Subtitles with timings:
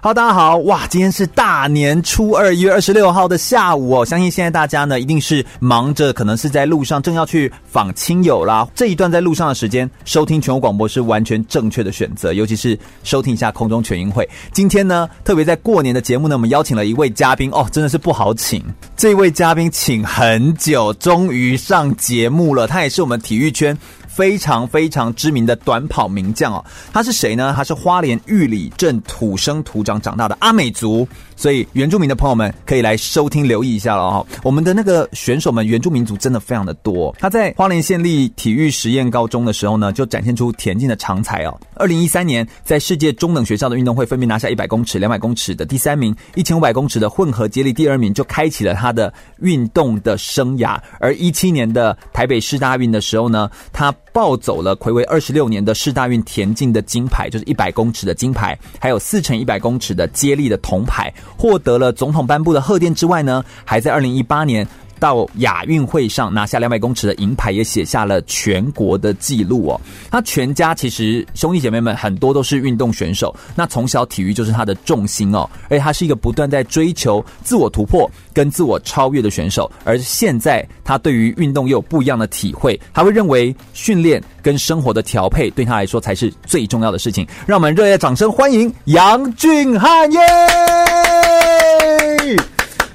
[0.00, 4.06] 好，大家好，哇，今天是大年初二，一月二十六号的下午哦。
[4.06, 8.64] 相信现在大家呢，一定是忙着，可能是在路上，正要去访亲友啦。
[8.76, 14.28] 这一段在路上的时间，收听全国广播是完全正确的选择，尤其是收听一下空中全运会。
[14.52, 18.62] 今天呢，特别在过年的节目呢，我们邀请了一位嘉宾哦，真的是不好请。
[18.96, 23.76] 这位嘉宾请很久，终于上节目了，他也是我们体育圈。
[24.18, 27.54] 非常非常知名的短跑名将哦，他是谁呢？
[27.56, 34.26] 他是花莲玉里镇土生土长长大的阿美族，所以原住民的朋友们可以来收听留意一下了哦。
[34.42, 37.14] 我们的那个选手们原住民族真的非常的多。
[37.20, 41.56] 他在花莲县立体育实验高中的时候呢，就展现出田径的长才哦。
[41.76, 50.76] 二零一三年在世界中等学校的运动会分别拿下一百公尺、两百公尺的第三名，一千五百公尺的混合接力第二名，就开启了他的运动的生涯。
[50.98, 64.66] 而一七年的台北市大运的时候呢，他抱走了魁违二十六年的世大运田径的金牌，就是一百公尺的金牌，还有四乘一百公尺的接力的铜牌，获得了总统颁布的贺电之外呢，还在二零一八年。
[64.98, 69.80] 到亚运会上拿下两百公尺的银牌，也写下了全国的纪录哦。
[70.10, 75.48] 他全家其实兄弟姐妹们很多都是运动选手，那从小体育就是他的重心哦。
[75.68, 79.70] 而且他是一个不断在追求自我突破跟自我超越的选手。
[79.84, 87.26] 而现在他对于运动又有不一样的体会，他会认为训练跟生活的调配对他来说才是最重要的事情。
[87.46, 90.20] 让我们热烈掌声欢迎杨俊汉耶！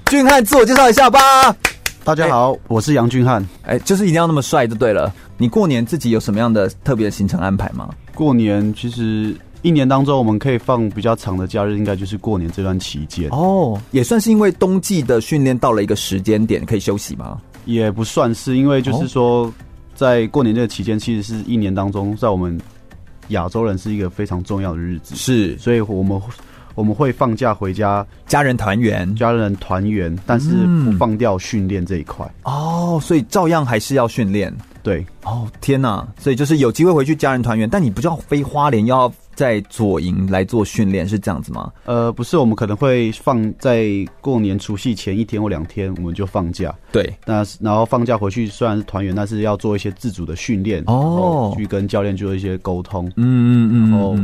[0.05, 1.55] 俊汉自我介绍一下吧。
[2.05, 3.41] 大家好，欸、我是杨俊翰。
[3.61, 5.13] 哎、欸，就是一定要那么帅就对了。
[5.37, 7.89] 你过年自己有什么样的特别的行程安排吗？
[8.13, 13.29] 过年其实一年当中我们可以放比较长的假日，应该就是过年这段期间。
[13.29, 17.39] 哦，也算是因为冬季的训练到了一个时间点可以休息吗？
[17.63, 19.51] 也不算是，因为就是说
[19.95, 22.59] 在过年这个期间，其实是一年当中在我们
[23.29, 25.15] 亚洲人是一个非常重要的日子。
[25.15, 26.21] 是，所以我们。
[26.75, 34.53] 我们会放假回家，家人团圆，家人团圆，但是不放掉训练这一块、嗯、哦，所以照样还是要训练。
[34.81, 41.71] 对，哦天哪，所以就是有机会回去家人团圆，但你不就要飞花莲，要在左营来做训练，是这样子吗？
[41.85, 43.87] 呃，不是，我们可能会放在
[44.19, 46.75] 过年除夕前一天或两天，我们就放假。
[46.91, 53.07] 对，那然后放假回去虽然是团圆，但是要做一些自主的训练哦，去跟教练做一些沟通。
[53.15, 54.17] 嗯嗯嗯，然后。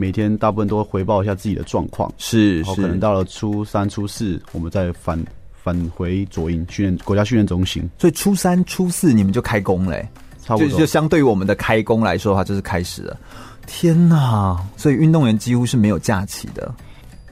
[0.00, 5.22] 每天大部分都会回报一下自己的状况，是，然后可能到了初三、初四，我们再返
[5.52, 7.82] 返回左营训练国家训练中心。
[7.98, 10.08] 所以初三、初四你们就开工嘞、欸，
[10.40, 13.18] 差不多就，就相对于我们的开工来说的话，就是开始了。
[13.66, 14.56] 天哪！
[14.76, 16.72] 所以运动员几乎是没有假期的。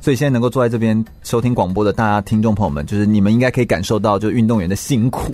[0.00, 5.32] 所以现在能够坐在这边收听广播的大家听众朋友们，就是你们应该可以感受到，就是运动员的辛苦。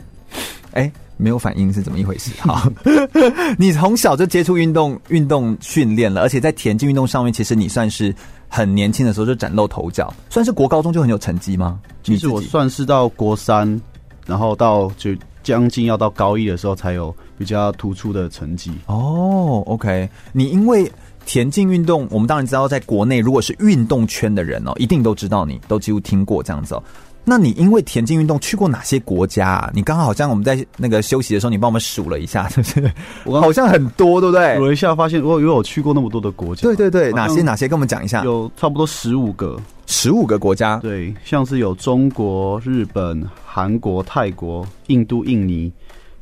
[0.72, 0.92] 哎、欸。
[1.16, 2.30] 没有反应是怎么一回事？
[2.42, 2.70] 哈，
[3.58, 8.14] 你从小就接触运动、运动训练了，而且在田径运动上面，其实你算是
[8.48, 11.80] 很年轻的时候就崭露头角，算是国高中就很有成绩吗？
[12.02, 13.80] 其实我算是到国三，
[14.26, 15.10] 然后到就
[15.42, 18.72] 将近要到高一的时候才有比较突出的成绩。
[18.86, 20.90] 哦，OK，你因为
[21.24, 26.82] 田径运动，我们当然知道，在国内如果是运动圈的人哦，一定都知道你，都几乎听过这样子哦。
[27.24, 29.70] 那你因为田径运动去过哪些国家啊？
[29.72, 32.92] 你刚刚好像我们在那个休息的时候，你帮我们数了一下， 是不是？
[33.24, 34.56] 我好像很多，对不对？
[34.56, 37.68] 数了一下，发现我因为我去过那么多的国家，对对对，哪些哪些？
[37.68, 38.24] 跟我们讲一下。
[38.24, 39.56] 有差不多十五个，
[39.86, 40.78] 十五个国家。
[40.78, 45.72] 对，像是有中国、日本、韩国、泰国、印度、印尼、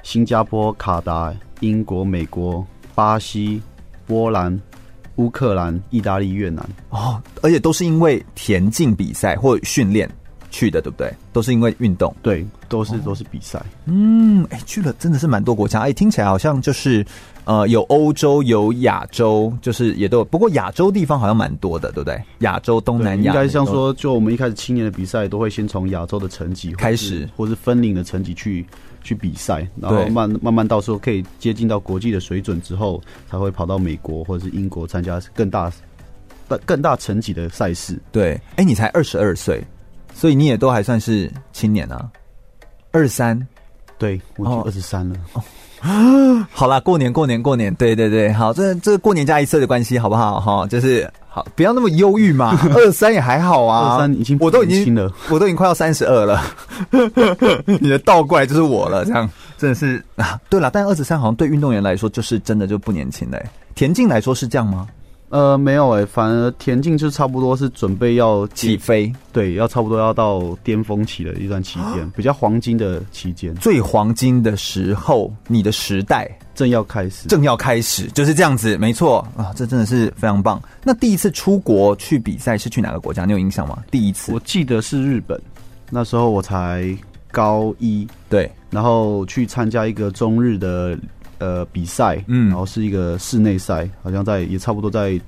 [0.02, 2.62] 新加坡、卡达、英国、美国、
[2.94, 3.60] 巴西、
[4.06, 4.60] 波兰、
[5.16, 6.62] 乌克兰、意大利、越南。
[6.90, 10.06] 哦，而且都是因为田径比赛或训练。
[10.50, 11.12] 去的对不对？
[11.32, 13.62] 都是因为运动，对，都是都是比赛。
[13.86, 17.04] 嗯，哎，去了真的是蛮多国家，哎，听起来好像就是
[17.44, 20.24] 呃，有欧洲，有亚洲，就是也都有。
[20.24, 22.20] 不过亚洲地方好像蛮多的，对不对？
[22.40, 28.66] 亚洲、东南亚，应该像说，就我们一开始青年的比赛，都会先从亚洲的成绩开始，或是分龄的成绩去
[29.02, 33.00] 去比赛，然后慢慢慢到时候可以接近到国际的水准之后，
[33.30, 35.72] 才会跑到美国或者是英国参加更大、
[36.66, 37.98] 更大层级的赛事。
[38.12, 39.64] 对，哎，你才二十二岁。
[40.20, 42.06] 所以你也都还算是青年啊，
[42.92, 43.40] 二三，
[43.96, 45.16] 对，我已经二十三了。
[45.32, 45.42] 哦，
[46.52, 50.38] 好啦，过年过年过年，对对对，好，这这过年加一次的关系，好不好？
[50.38, 52.54] 哈，就是好，不要那么忧郁嘛。
[52.76, 56.42] 二三也还好啊，二三已经我都已经了，我都已经快要三十二了。
[57.80, 59.26] 你的倒过来就是我了，这样
[59.56, 60.38] 真的是啊。
[60.50, 63.42] 对了，但二十三好像对运动员来说，就是真的就不年轻嘞。
[63.74, 64.86] 田径来说是这样吗？
[65.30, 80.60] 呃，没有诶、欸，反而田径就差不多是准备要起飞，对，要差不多要到巅峰期的一段期间，比较黄金的期间，最黄金的时候，你的时代正要开始，正要开始，就是这样子，没错啊，这真的是非常棒。
[80.82, 83.24] 那第一次出国去比赛是去哪个国家？
[83.24, 83.78] 你有印象吗？
[83.88, 85.40] 第一次，我记得是日本，
[85.90, 86.92] 那时候我才
[87.30, 90.98] 高一，对，然后去参加一个中日的。
[91.40, 95.18] 呃，比赛，嗯，然后是一个室内赛，好像在也差不多在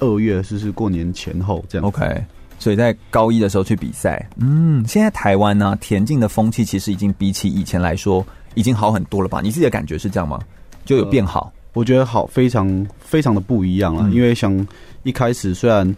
[0.00, 1.88] 二月，就是过年前后这样。
[1.88, 2.22] OK，
[2.58, 8.22] 所以在高一的时候去比赛，嗯，现在台湾呢，田径的风气其实已经比起以前来说
[8.52, 9.40] 已经好很多了吧？
[9.42, 10.38] 你自己的感觉是这样吗？
[10.84, 11.50] 就有变好？
[11.54, 14.02] 呃，我觉得好，非常非常的不一样了。
[14.04, 14.66] 嗯，因为像
[15.04, 15.96] 一开始虽然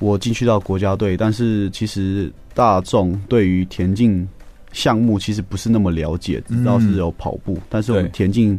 [0.00, 4.28] 我进去到国家队，但是其实大众对于田径
[4.72, 8.58] 项目其实不是那么了解，知道是有跑步，嗯，但是我们田径。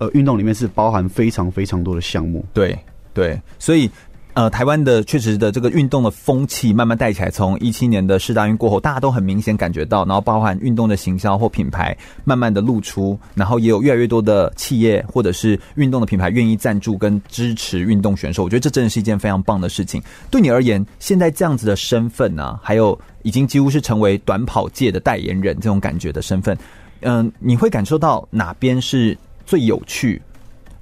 [0.00, 2.76] 呃，运动里面是包含非常非常多的项目，对
[3.12, 3.88] 对，所以
[4.32, 11.94] 呃，台湾的确实的这个运动的风气慢慢带起来，从一七年的世大运过后，大家都很明显感觉到，然后包含运动的行销或品牌
[12.24, 20.00] 慢慢的露出，然后也有越来越多的企业或者是运动的品牌愿意赞助跟支持运动选手，我觉得这真的是一件非常棒的事情。
[20.30, 26.56] 对你而言，现在这样子的身份呢、啊，还有已经几乎是成为短跑界的代言人这种感觉的身份，
[27.00, 29.18] 嗯、你会感受到哪边是
[29.50, 30.22] 最有趣，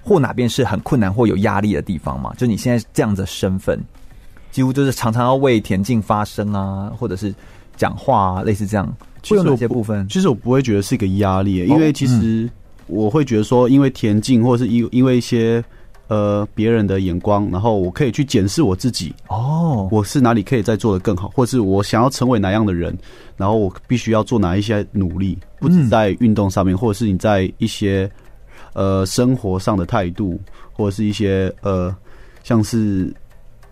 [0.02, 2.34] 或哪边是很困难或有压力的地方吗？
[2.36, 3.82] 就你现在这样的身份，
[4.50, 7.34] 几乎就是常常要为田径发声啊，或者是
[7.78, 8.86] 讲话啊，类似这样。
[9.26, 10.06] 会有哪些部分？
[10.06, 12.46] 其实我不会觉得是一个压力，因为其实
[12.88, 15.64] 我会觉得说，因为田径或者是因因为一些
[16.08, 22.94] 呃别人的眼光，然后我可以去检视我自己哦，我是哪里可以再做的更好，或是我想要成为哪样的人，
[23.38, 28.10] 然后我必须要做哪一些努力，不止在运动上面，或者是你在一些。
[28.72, 30.40] 呃，生活上的态度，
[30.72, 31.94] 或者是一些呃，
[32.44, 33.12] 像是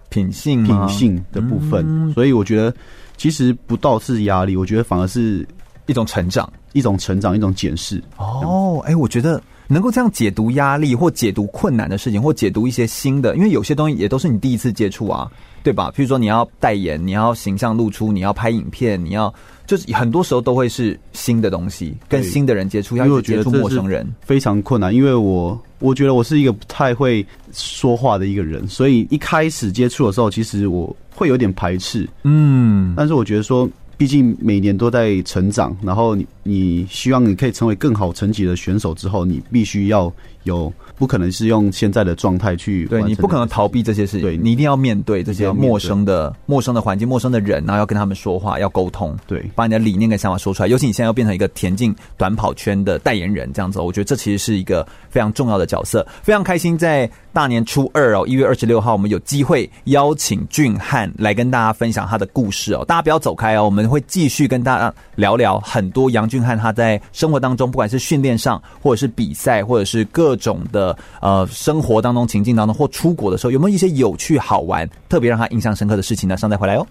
[0.08, 2.74] 品性、品性的部分，嗯，所以我觉得
[3.16, 5.46] 其实不倒是压力，我觉得反而是
[5.86, 8.02] 一种成长，一种成长，一种检视。
[8.16, 15.30] 哦，哎，我觉得能够这样解读压力，或解读困难的事情，或解读一些新的，因为有些东西也都是你第一次接触啊，
[15.66, 15.92] 对吧？
[15.96, 19.34] 譬如说你要代言，你要形象露出，你要拍影片，你要。
[19.66, 24.94] 就是很多时候都会是新的东西，跟新的人接触，要接触陌生人非常困难。
[24.94, 32.08] 因为我我觉得我是一个不太会说话的一个人，所以一开始接触的时候，其实我会有点排斥。
[32.22, 40.12] 嗯，但是我觉得说，毕竟每年都在成长，然后你你希望你可以成为更好成绩的选手之后，你必须要
[40.44, 40.72] 有。
[40.98, 50.68] 不可能是用现在的状态去，对，你不可能逃避这些事情，对，你一定要面对这些陌生的、陌生的环境、陌生的人，然后要跟他们说话，要沟通，对，把你的理念跟想法说出来。
[50.70, 56.06] 尤其你现在要变成一个田径短跑圈的代言人，这样子，我觉得这其实是一个非常重要的角色。
[56.22, 62.82] 非常开心，在大年初二哦，一月二十六号，我们有机会邀请俊翰来跟大家分享他的故事哦。
[62.86, 71.46] 大家不要走开哦，我们会继续跟大家聊聊很多杨俊翰他在生活当中，不管是训练上，或者是比赛，或者是各种的呃。
[71.66, 76.36] 生活当中、情境当中，或出国的时候，有没有一些有趣、好玩、特别让他印象深刻的事情呢？
[76.36, 76.86] 上再回来哦。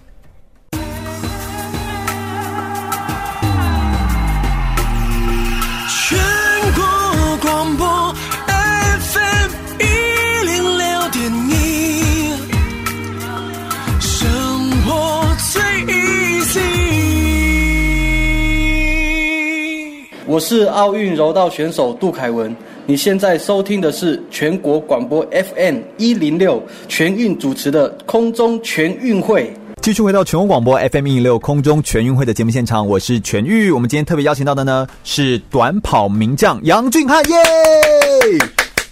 [20.36, 22.54] 我是奥运柔道选手杜凯文。
[22.86, 29.54] 你现在收听的是全国广播 FM 一零六全运主持的空中全运会。
[29.82, 33.72] 继续回到全国广播 FM 一零六空中全运会的节目现场，我是全玉。
[33.72, 37.38] 我们今天特别邀请到的呢是短跑名将杨俊汉耶。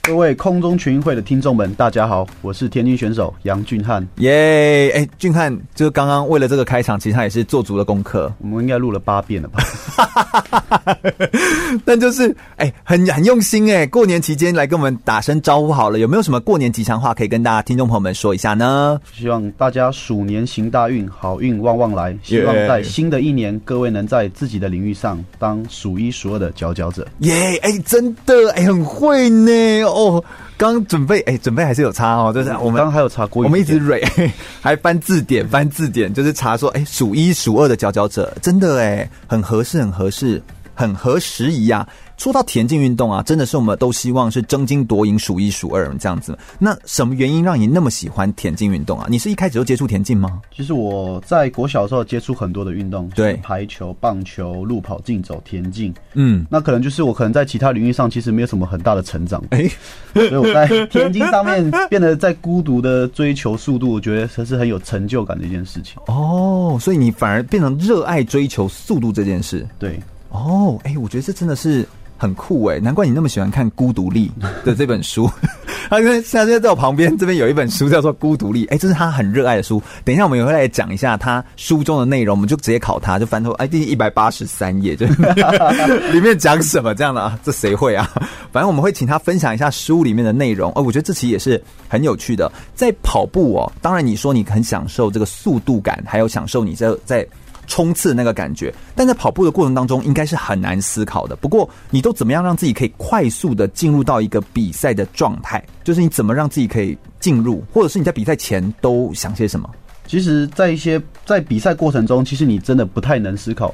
[0.05, 4.91] 各位空中全运会的听众们，大家好，我是田径选手杨俊翰耶。
[4.93, 8.29] 哎，俊翰，就是刚刚为了这个开场，其实他也是做足了功课。
[8.39, 9.63] 我们应该录了八遍了吧？
[11.86, 13.88] 但就是哎、欸，很很用心哎、欸。
[13.88, 19.00] 过年期间来跟我们打声招呼好了，有没有什么过年吉祥话可以跟大家听众朋友们说一下呢？
[19.13, 22.13] 希望大家鼠年行大运，好运旺旺来。
[22.24, 27.07] 希望在新的一年，各位能在自己的领域上当数一数二的佼佼者。
[27.19, 29.93] 耶，哎，真的哎、欸，很会呢。
[29.94, 30.24] 哦，
[30.58, 34.04] 刚准备哎、欸，准备还是有差哦，就是我们刚还有查过，我们一直蕊，
[34.60, 40.42] 还翻字典，翻字典，就是查说哎，数一数二的佼佼者，真的哎，很合适，很合适。
[40.76, 41.88] 很合时宜啊。
[42.24, 46.39] 说到田径运动啊，真的是我们都希望是争金夺银数一数二这样子。
[46.58, 49.08] 那什么原因让你那么喜欢田径运动啊？
[49.10, 50.42] 你是一开始就接触田径吗？
[50.56, 55.94] 其实我在国小的时候接触很多的运动，对，排球、棒球、路跑、竞走、田径。
[56.13, 59.70] 嗯，那可能就是我可能在其他领域上其实没有什么很大的成长，哎，
[60.13, 66.01] 所以我在田径上面变得在孤独的追求速度，我觉得这是很有成就感的一件事情。
[66.08, 69.68] 哦，所以你反而变成热爱追求速度这件事。
[69.77, 70.00] 对，
[70.30, 71.86] 哦，哎，我觉得这真的是。
[72.24, 74.32] 很酷哎，难怪你那么喜欢看《孤独力》
[74.65, 75.30] 的这本书。
[75.89, 79.84] 他因为现在在我旁边，这边有一本书叫做《孤独力》，哎，这是他很热爱的书。
[80.06, 85.06] 等一下我们也会来讲一下他书中的内容，我们就直接考他，就翻头哎，第一百八十三页，就
[86.13, 87.38] 里面讲什么这样的啊？
[87.44, 88.10] 这谁会啊？
[88.53, 90.72] 反正我们会请他分享一下书里面的内容。
[90.74, 92.50] 哦，我觉得这期也是很有趣的。
[92.74, 97.27] 在跑步哦，当然你说你很享受这个速度感，还有享受你在在。
[97.67, 101.36] 冲刺那个感觉，但在跑步的过程当中，应该是很难思考的。
[101.36, 105.63] 不过，你都怎么样让自己可以快速的进入到一个比赛的状态？
[105.84, 109.70] 就是你怎么让自己可以进入，或者是你在比赛前都想些什么？
[110.05, 113.74] 其实，在一些在比赛过程中，其实你真的不太能思考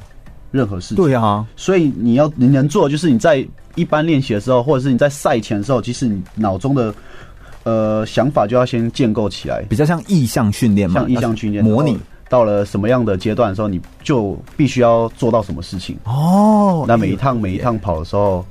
[0.52, 0.96] 任何事情。
[0.96, 3.44] 对啊，所以你要你能做，就是你在
[3.74, 6.94] 一般练习的时候，或者是你在赛前的时候，其实你脑中的
[7.64, 11.98] 呃想法就要先建构起来，比较像意向训练嘛，像意向训练模拟。
[12.30, 16.84] 到了什么样的阶段的时候，你就必须要做到什么事情哦。
[16.86, 18.46] 那每一趟每一趟跑的时候，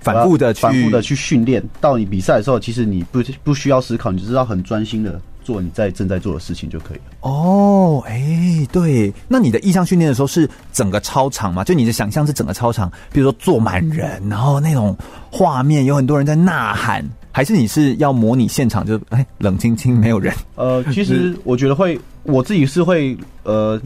[0.00, 1.60] 反复的反复的去训练。
[1.80, 7.02] 到你比赛的时候，其实你不不需要思考，你就知道很专心的做你在正在做的事情就可以了。
[7.22, 9.12] 哦，哎、欸，对。
[9.26, 11.64] 那你的意向训练的时候是整个操场吗？
[11.64, 14.96] 就你的想象是整个操场，比如说坐满人，然后那种
[15.32, 17.04] 画面有很多人在呐喊。
[17.36, 20.32] 还是你是要模拟现场就，就哎冷清清没有人？
[20.54, 23.78] 呃，其实我觉得会，我自己是会呃，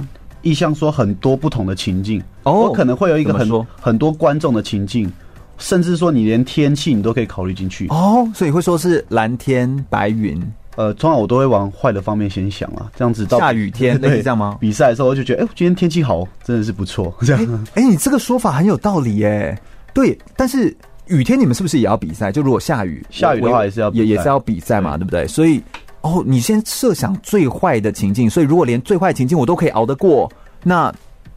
[0.42, 5.12] 意向说很多不同的情境哦，我可能会有一个很多很多观众的情境，
[5.58, 10.40] 甚至说你连天气你都可以考虑进去哦，所以会说是蓝天白云。
[10.76, 14.58] 呃，通常我都会往坏的方面先想啊，这样子到下雨天类似这样吗？
[14.60, 17.64] 比赛的时候我就觉得，哎、欸，今天天气好，真的是不错，这样。
[17.74, 19.60] 哎、欸，你这个说法很有道理耶。
[19.92, 20.72] 对，但是。
[21.10, 22.30] 雨天你们是不是也要比赛？
[22.30, 25.26] 就如果下雨，下雨的话也是要也也是要比赛嘛，对不对？
[25.26, 25.60] 所以
[26.02, 30.30] 哦，你先设想最坏的情境，所以如果连最坏的情境我都可以熬得过，
[30.62, 30.90] 那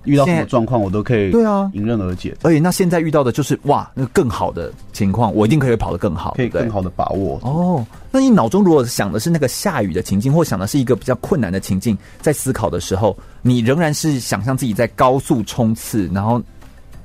[0.04, 2.36] 遇到什么状况我都可以对啊迎刃而解。
[2.44, 7.40] 而且那现在遇到的就是哇，那个更好的情况，我一定可以跑得更好，可以更好的把握。
[7.42, 16.40] 哦，那你脑中如果想的是那个下雨的情境，或想的是一个比较困难的情境，在思考的时候，你仍然是想象自己在高速冲刺，然后。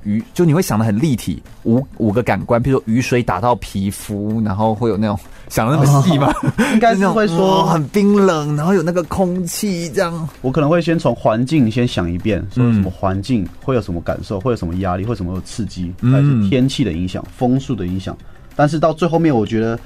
[0.04, 6.32] 雨就你会想的很立体，五五个感官，比如说雨水打到皮肤，然后会有那种想的那么细吗？
[6.42, 10.28] 哦、应该是会说、 哦、很冰冷，然后有那个空气这样。
[10.40, 18.16] 我可能会先从环境先想一遍，说什么环境会有什么感受，会有什么压力，会什么刺激，还是天气的影响、风速的影响。
[18.54, 19.78] 但是到最后面，我觉得。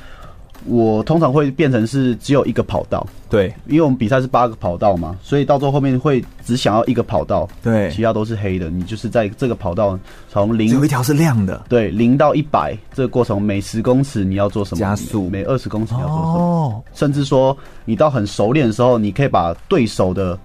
[0.66, 8.70] 我通常会变成是只有一个跑道，对，因为我们比赛是八个跑道嘛，所以到最后后面会只想要一个跑道，对，其他都是黑的。
[8.70, 14.80] 你就是在这个跑道从零有一条是亮的，对，零到一百这个过程，每十公尺你要做什么？
[14.80, 20.38] 加速，每二十公尺你要做什么，哦，甚至说你到很熟练的时候，你可以把对手的。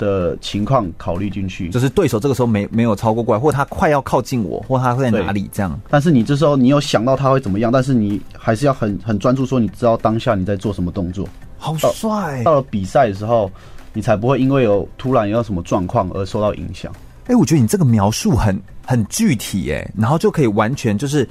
[0.00, 5.78] 的情况考虑进去，就是对手这个时候没没有超过过来，或他快要靠近我，或他会在哪里这样。
[5.90, 11.28] 但是你这时候你有想到他会怎么样，但是你还是要很很专注，说你知道当下你在做什么动作。
[11.58, 12.42] 好帅！
[12.42, 13.50] 到了比赛的时候，
[13.92, 16.90] 你才不会因为有突然有什么状况而受到影响。
[17.24, 21.28] 哎、欸，我觉得你这个描述很很具体，哎，然后就可以完全就是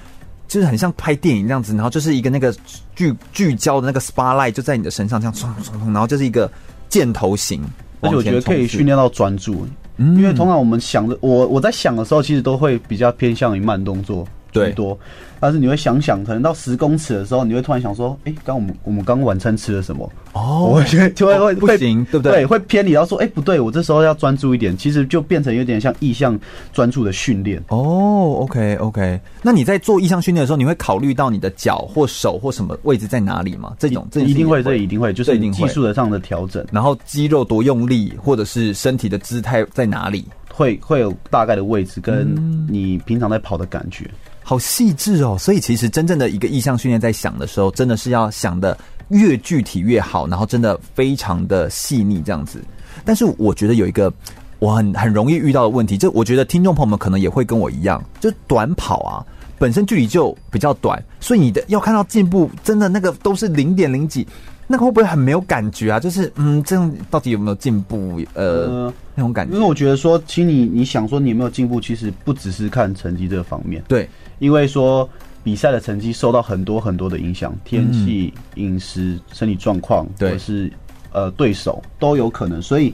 [0.48, 2.56] 就是很像拍电影这样子，然后就是一个那个
[2.96, 6.50] 聚聚焦的那个 spotlight 就在你的身上这样冲冲冲，然后就是一个
[6.90, 7.62] 箭头型。
[8.02, 14.98] 而且我觉得可以训练到专注，因为通常我们想的，我我在想的时候，其实都会比较偏向于慢动作居多。
[15.40, 22.32] 但是你会想想，可能到十公尺的时候，你会突然想说：“哎、欸，刚我们我们刚晚餐吃了什么？”哦，我觉得就会会、哦、不行，对不对？
[22.34, 26.40] 对，会偏离，然后说：“哎、欸，不对，我这时候要专注一点。”其实就变成有点像意向
[26.74, 27.62] 专注的训练。
[27.70, 29.20] 哦，OK OK。
[29.42, 33.74] 那你在做意向训练的时候，你会考虑到你的脚或手或什么位置在哪里吗？
[33.80, 36.66] 这种这一定会，这一定会，就是技术的上的调整。
[36.72, 42.36] 然后肌肉多用力，或者是身体的姿态在哪里，会会有大概的位置，跟
[42.70, 44.06] 你平常在跑的感觉。
[44.06, 48.76] 嗯好细致哦，所以其实真正的一个意向训练，在想的时候，真的是要想的
[49.10, 52.60] 越具体越好，然后真的非常的细腻这样子。
[53.06, 54.12] 但是我觉得有一个
[54.58, 59.24] 我很很容易遇到的问题，就我觉得听众朋友们可能也会跟我一样，就短跑啊，
[59.60, 64.26] 本身距离就比较短，所以你的要看到进步，真的那个都是零点零几。
[64.72, 66.00] 那个会不会很没有感觉啊？
[66.00, 68.22] 就是嗯，这样到底有没有进步？
[68.36, 69.56] 呃，呃那种感觉。
[69.56, 73.84] 因为我觉得说，其实你你想说你有没有进步，其实不只是看成绩这个方面。
[73.88, 74.08] 对，
[74.40, 75.08] 因为说
[75.44, 80.72] 比赛的成绩受到很多很多的影响，天气、饮、嗯、食、身体状况，或者是
[81.12, 82.62] 呃对手都有可能。
[82.62, 82.94] 所以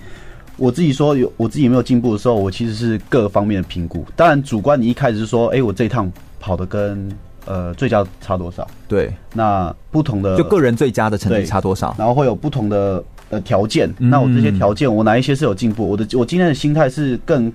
[0.58, 4.06] 我自己说有我自己有没有进步的时候，我其实是各方面的评估。
[4.16, 7.10] 当然，主观你一开始是说，哎、欸，我这一趟跑的跟。
[7.48, 8.68] 呃，最佳差多少？
[8.88, 11.94] 对，那不同的就个人最佳的成绩差多少？
[11.96, 13.88] 然后会有不同的呃条件。
[14.00, 15.88] 嗯、那我这些条件，我哪一些是有进步？
[15.88, 17.54] 我的我今天的心态是更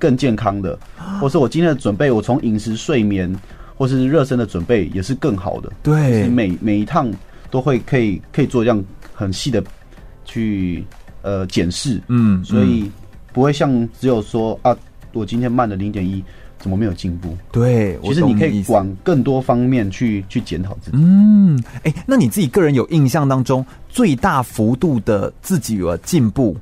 [0.00, 0.76] 更健康的，
[1.20, 3.32] 或是我今天的准备，我从饮食、睡眠，
[3.76, 5.70] 或是热身的准备也是更好的。
[5.82, 7.08] 对，每每一趟
[7.50, 9.62] 都会可以可以做这样很细的
[10.24, 10.84] 去
[11.22, 12.00] 呃检视。
[12.08, 12.90] 嗯，所以
[13.32, 14.76] 不会像只有说啊，
[15.12, 16.24] 我今天慢了零点一。
[16.62, 17.34] 怎么没有进步？
[17.50, 20.98] 对，其实你可以往更多方面去去检讨自己。
[21.00, 26.54] 嗯，哎、欸，那你自己个人有印象当中最大幅度的自己有进步，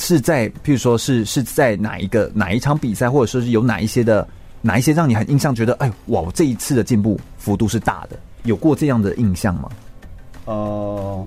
[0.00, 4.26] 是在譬如说是是在哪一个哪一场比赛，或者说是有哪一些的
[4.62, 9.68] 哪一些让你很印象，觉得哎哇，我这一次的进步幅度是大的，有过这样的印象吗？
[10.46, 11.26] 呃，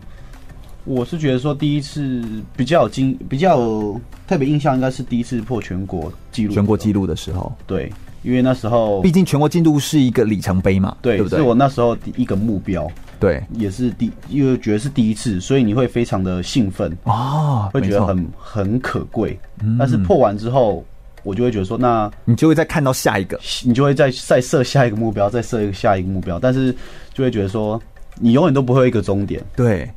[0.85, 2.21] 我是觉得说第一次
[2.57, 7.89] 比较有经比较有特别印象，应该是第一次破全国纪录，全国纪录的时候，对。
[8.23, 11.39] 因为那时候，毕竟全国进度是一个里程碑嘛，对，对不对？
[11.39, 12.89] 是我那时候第一个目标，
[13.23, 19.39] 对，也是第，因为觉得是第一次，所以你会非常的兴奋哦，会觉得很很可贵。
[19.79, 20.83] 但是破完之后，
[21.23, 26.75] 我就会觉得说，那你就会再看到下一个，你就会再再设下一个目标，再设一个下一个目标，但是
[27.13, 27.81] 就会觉得说，
[28.19, 29.89] 你永远都不会有一个终点，对，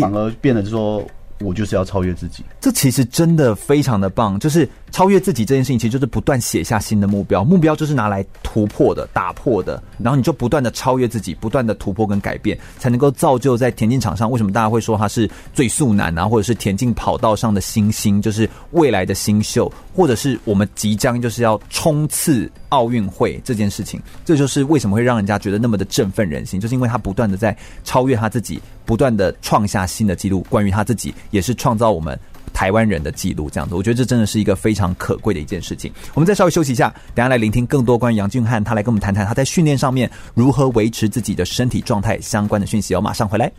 [0.00, 1.06] 反而变得就是说。
[1.44, 4.38] 我就是要超越自己，这其实真的非常的棒。
[4.38, 7.42] 就是超越自己这件事情，其实就是不断写下新的目标。
[7.42, 14.30] 目标就是拿来突破的、打破的，然后你就不断的超越自己，不断的突破跟改变，才能够造就在田径场上。
[14.30, 24.00] 为什么大家会说他是最速男啊，或者是田径跑道上的新星，就是未来的新秀，或者是我们即将就是要冲刺奥运会这件事情。
[24.24, 28.60] 这就是为什么会让人家觉得那么的振奋人心，就是因为他不断的在超越他自己。
[28.84, 32.18] 不断的创下新的纪录，关于他自己也是创造我们
[32.52, 35.92] 台湾人的记录，这样子，我觉得这真的是一个非常可贵的一件事情。
[36.14, 43.00] 我们再稍微休息一下，等下来聆听更多关于杨俊翰，他来跟我们谈谈他在训练上面如何维持自己的身体状态相关的讯息哦。
[43.00, 43.50] 马上回来。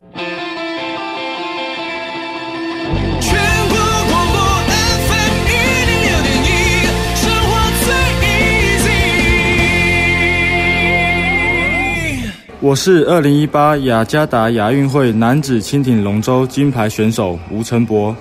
[12.65, 18.15] 我是二零一八雅加达亚运会男子轻艇龙舟金牌选手吴承博。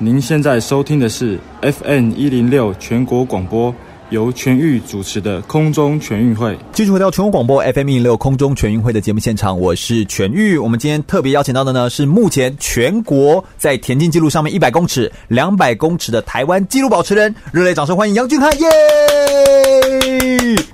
[0.00, 3.74] 您现在收听的是 FM 一零六全国广播，
[4.10, 6.56] 由全域主持的空中全运会。
[6.72, 10.56] 继续回到全国广播 FM 一零六空中全运会的节目现场，我是全域。
[10.56, 18.56] 我们今天特别邀请到的呢，是目前全国在田径记录上面一百公尺、两百公尺的台湾纪录保持人，热烈掌声欢迎杨俊翰！
[18.60, 18.68] 耶！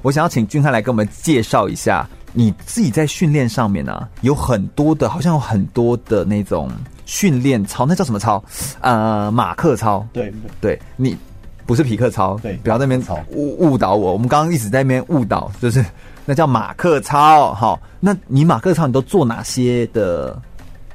[0.03, 2.07] 我想要请俊翰来跟我们介绍一下。
[2.37, 6.69] 你自己在训练上面呢、有很多的，好像有很多的那种
[7.15, 8.43] 训练操，那叫什么操？
[8.81, 10.05] 呃，马克操。
[10.13, 11.17] 对对，你
[11.65, 14.13] 不是匹克操，对，不要在那边误误导我。
[14.13, 15.85] 我们刚刚一直在那边误导，就是
[16.27, 17.55] 那叫马克操。
[17.55, 20.37] 好，那你马克操你都做哪些的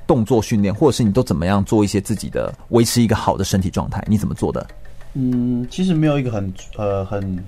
[0.05, 4.03] 动作训练，或者是你都怎么样做一些自己的维持一个好的身体状态？
[4.05, 4.67] 你怎么做的？
[5.13, 7.41] 嗯，其实没有一个很呃很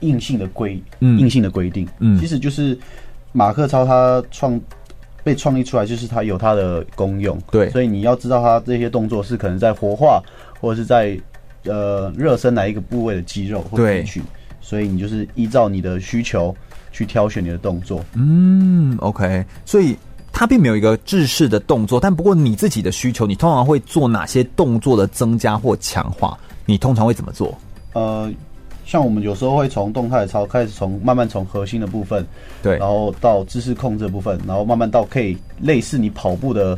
[0.00, 2.78] 硬性的规，嗯，硬性的规定，嗯，其实就是。
[3.32, 4.60] 马克操他创
[5.30, 10.20] 被创立出来，就是它有它的功用，对，所以你要知道它这些动作是可能在活化
[10.60, 11.16] 或者是在
[11.62, 14.20] 呃热身哪一个部位的肌肉或者去，
[14.60, 16.52] 所以你就是依照你的需求
[16.90, 18.04] 去挑选你的动作。
[18.14, 19.96] 嗯，OK，所以
[20.32, 26.36] 它并没有一个制式的动作，但不过你自己的需求，你通常会做哪些动作的增加或强化？
[26.66, 27.56] 你通常会怎么做？
[27.92, 28.28] 呃。
[28.90, 32.26] 像我们有时候会从动态操开始，从慢慢从核心的部分，
[32.60, 36.76] 对，然后到姿势控制的部分，然后慢慢到可以类似你跑步的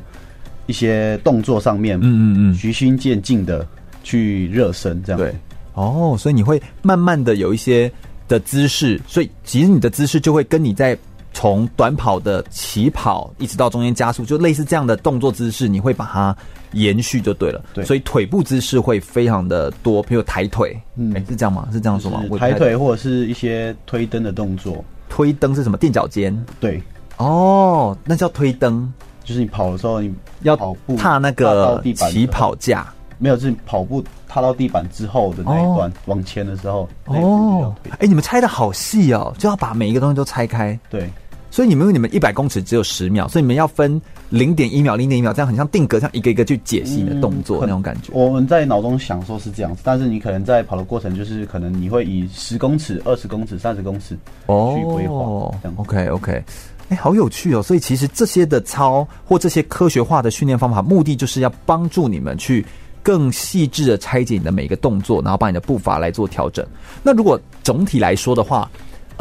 [0.67, 3.67] 一些动作上面，嗯嗯嗯，循序渐进的
[4.05, 5.35] 去热身，这样对。
[5.73, 7.91] 哦，所以你会慢慢的有一些
[8.29, 10.95] 的姿势，所以其实你的姿势就会跟你在
[11.33, 16.37] 从短跑的起跑一直到中间加速，就类似这样的动作姿势，你会把它。
[16.73, 21.69] 延续就对了，对，所以腿部姿势会非常的多，比如抬腿，嗯，欸、是这样吗？
[21.73, 22.23] 是这样说吗？
[22.39, 25.77] 抬腿或者是一些推蹬的动作，推蹬是什么？
[25.77, 26.35] 垫脚尖？
[26.59, 26.83] 对，
[27.19, 28.93] 哦，那叫推蹬，
[29.25, 41.11] 就是你跑的时候你要跑步踏那个起跑架，没有，是跑步踏到地板之后的那一段、哦、往前的时候，哦，哎、欸，你们拆的好细哦，就要把每一个东西都拆开，对。
[41.53, 48.11] 所以你们你们一百公尺只有十秒，所以你们要分零点一秒、零点一秒，这样很像定格，像一个一个去解析你的动作、嗯、那种感觉。
[48.15, 55.55] 我们在脑中想说是这样子，但是你可能在跑的过程，就是可能你会以十公尺、二十公尺、三十公尺哦去规划。
[55.77, 56.45] OK OK，哎、
[56.89, 57.63] 欸，好有趣哦！
[57.63, 62.65] 所以其实这些的操或这些科学化的训练方法，目的就是要帮助你们去
[63.03, 66.67] 更细致的拆解你的每一个动作，然后把你的步伐来做调整。
[67.03, 68.71] 那如果总体来说的话，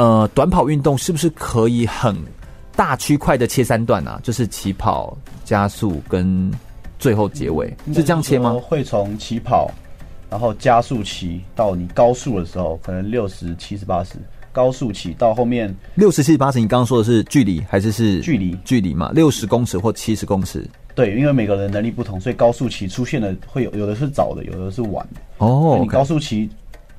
[0.02, 2.18] 呃，短跑运动是不是可以很
[2.76, 4.20] 大区块的切三段啊？
[4.24, 6.52] 就是起跑、加速跟
[6.98, 8.60] 最后结尾，是这样切吗？
[8.64, 9.70] 会从起跑，
[10.28, 14.16] 然后加速期到你高速的时候，可能六十七十八十，
[14.52, 16.60] 高速期到后面六十七十八十。
[16.60, 18.58] 你刚刚说的是距离还是是距离？
[18.66, 20.68] 距离嘛，六十公尺或七十公尺。
[20.96, 25.22] 对，因为每个人能力不同，所以高速期出现的会有有的是早的，有的是晚的。
[25.38, 26.50] 哦，你高速期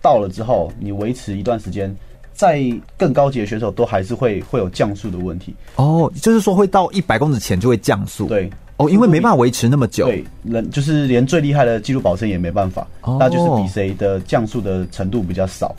[0.00, 1.92] 到了之后，你维持一段时间。
[2.34, 2.62] 在
[2.96, 8.26] 更高级的选手都还是会会有降速的问题哦，就是说会到一百公尺前就会降速。
[8.26, 10.06] 对哦，因为没办法维持那么久。
[10.06, 15.74] 对，人就是连最厉害的纪录保持也没办法，哦、那就是比谁的降速的程度比较少。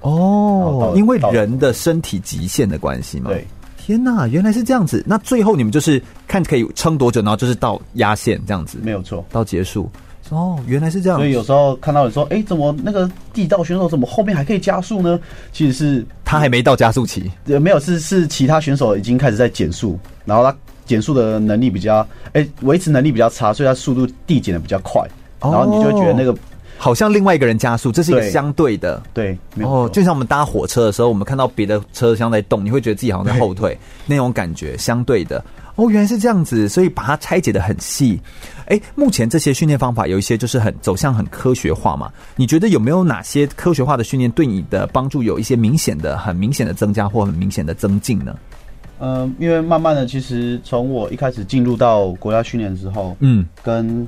[0.00, 3.30] 哦，因为人的身体极限的关系嘛。
[3.30, 5.04] 对，天哪，原来是这样子。
[5.06, 8.78] 那最后你们就是看可以撑多久，然后就是到压线这样子。
[8.82, 9.88] 没有错，到结束。
[10.30, 11.18] 哦，原来是这样。
[11.18, 15.18] 所以有时候看到你说，哎、欸，怎么那个地道选手怎么后面还可以加速呢？
[15.52, 25.02] 其实是他还没到加速期，呃，没有，是是其他选手已经开始在减速，然后他减速的能力比较，哎、欸，维持能力比较差，所以他速度递减的比较快，
[25.40, 26.36] 然后你就会觉得那个、哦、
[26.76, 35.42] 好像另外一个人加速，这是一个相对的，对，对哦，就像我们搭火车的时候，我们看到别的车厢在动，你会觉得自己好像在后退， 那种感觉，相对的。
[35.78, 38.20] 哦，原来是这样子，所以把它拆解的很细。
[38.66, 42.10] 哎，目前这些训练方法有一些就是很走向很科学化嘛？
[42.34, 48.36] 你觉得有没有哪些科学化的训练对你的帮助有一些明显的、很明显的增加或很明显的增进呢？
[48.98, 54.04] 嗯、呃，因为慢慢的，其实从我一开始进入到国家训练之后，嗯，跟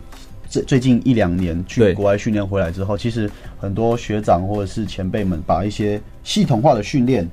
[0.48, 3.30] 最最近一两年去国外训练回来之后，其实
[3.60, 7.24] 很多学长或者是前辈们把一些系统化的训练。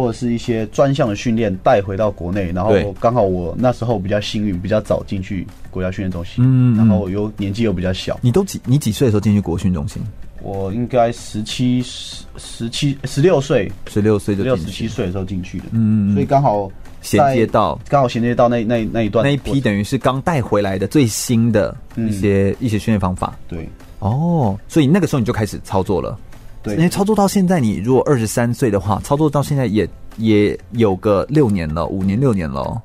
[0.00, 8.18] 或者是一些专项的训练带回到国内，然后刚好我那时候比较幸运，比较早进去国家训练中心，嗯，然后又年纪又比较小。
[8.22, 8.58] 你都几？
[8.64, 10.02] 你几岁的时候进去国训中心？
[10.42, 16.70] 我应该十七、十十七、十六岁，十六岁就六十七岁的时候进去的，嗯，所以刚好
[17.02, 23.36] 衔接到，刚好衔接到那那那一段那一批，等于是刚带回来的最新的一些、嗯、一些训练方法。
[23.46, 26.18] 对，哦，所以那个时候你就开始操作了。
[26.62, 32.82] 对，因为操作到现在，你如果二十三岁的话，操作到现在也也有个六年了，五年六年了。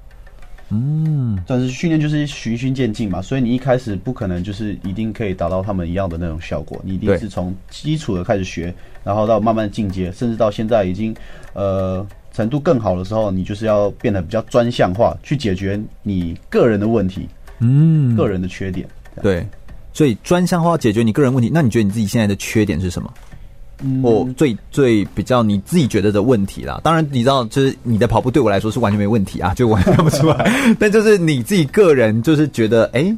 [0.69, 11.15] 嗯，但是训练就是循序渐进嘛，所以你一开始不可能就是一定可以达到他们一样的那种效果，你一定是从基础的开始学，然后到慢慢进阶，甚至到现在已经
[11.53, 18.87] 呃程度更好的时候，你就是要变得比较专项化，去解决你个人的问题，嗯，个人的缺点。
[19.21, 19.47] 对，
[19.93, 23.13] 所以专项化解决你个人问题，那你觉得你自己现在的缺点是什么？
[24.01, 30.49] 我最最比较你自己觉得的问题啦，当然你知道，就是你的跑步对我来说是完全没问题啊，就完全看不出来。
[30.79, 33.17] 但就是你自己个人就是觉得，哎、欸，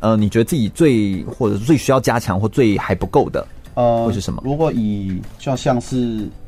[0.00, 4.42] 呃，你觉得自己最或者是最需要加强或最还不够的，呃，会是什么？
[4.44, 5.96] 如果以就像是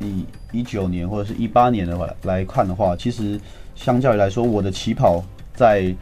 [0.01, 3.40] 以一九年或者是一八年的话来看的话，其实
[3.75, 5.95] 相较于来说，我的起跑在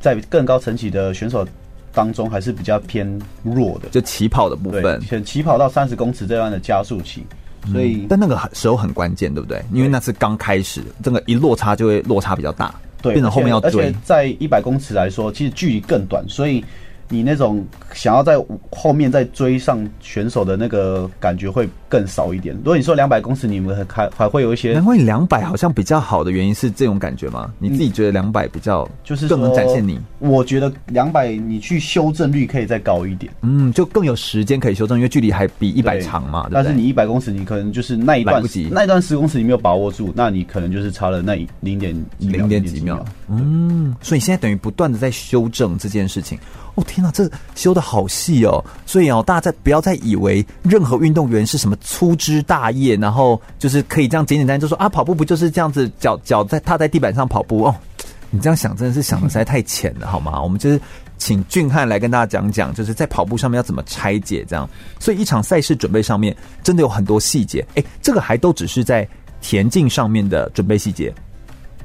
[0.00, 1.46] 在更高层级的选手。
[1.94, 3.06] 当中还是比较偏
[3.42, 7.24] 弱的，就起跑的部分，起跑到三十公尺这段的加速期，
[7.72, 9.62] 所以、嗯、但那个时候很关键，对不对？
[9.72, 13.84] 因为那是刚开始，这个一落差就会落差比较大，对，变成后面要追。
[13.84, 16.64] 而且在一百公尺来说，其实距离更短，所以。
[17.10, 22.52] 你那种想要在后面再追上选手的那个感觉会更少一点。
[22.56, 24.72] 如果你说两百公尺，你们还还会有一些。
[24.72, 27.52] 难怪你两百好像比较好的原因是这种感觉吗？
[27.60, 30.00] 你自己觉得两百比较就是更能展现你？
[30.18, 36.48] 我觉得两百你去修正率可以再高一点，嗯，就更有时间可以修正，因为距离还比一百长嘛。
[36.50, 43.04] 但是你一百公尺，你可能就是那一段那一段十公尺你没有把握住，那你可能就是差了那零点零点几秒。
[43.28, 46.36] 嗯，所以现在等于不断的在修正这件事情。
[46.76, 48.62] 哦天哪，这修的好细哦！
[48.84, 57.74] 所以哦，大家在不要再以为任何运动员是什么粗枝大叶，然后就是可以这样简简单单就说啊，跑步不就是这样子，脚脚在踏在地板上跑步哦？
[58.30, 60.42] 你这样想真的是想的实在太浅了，好吗？
[60.42, 60.80] 我们就是
[61.18, 64.68] 请俊翰来跟大家讲讲，就是在跑步上面要怎么拆解这样。
[64.98, 69.06] 所以一场赛事准备上面真的有很多细节，诶，这个还都只是在
[69.42, 71.14] 田径上面的准备细节。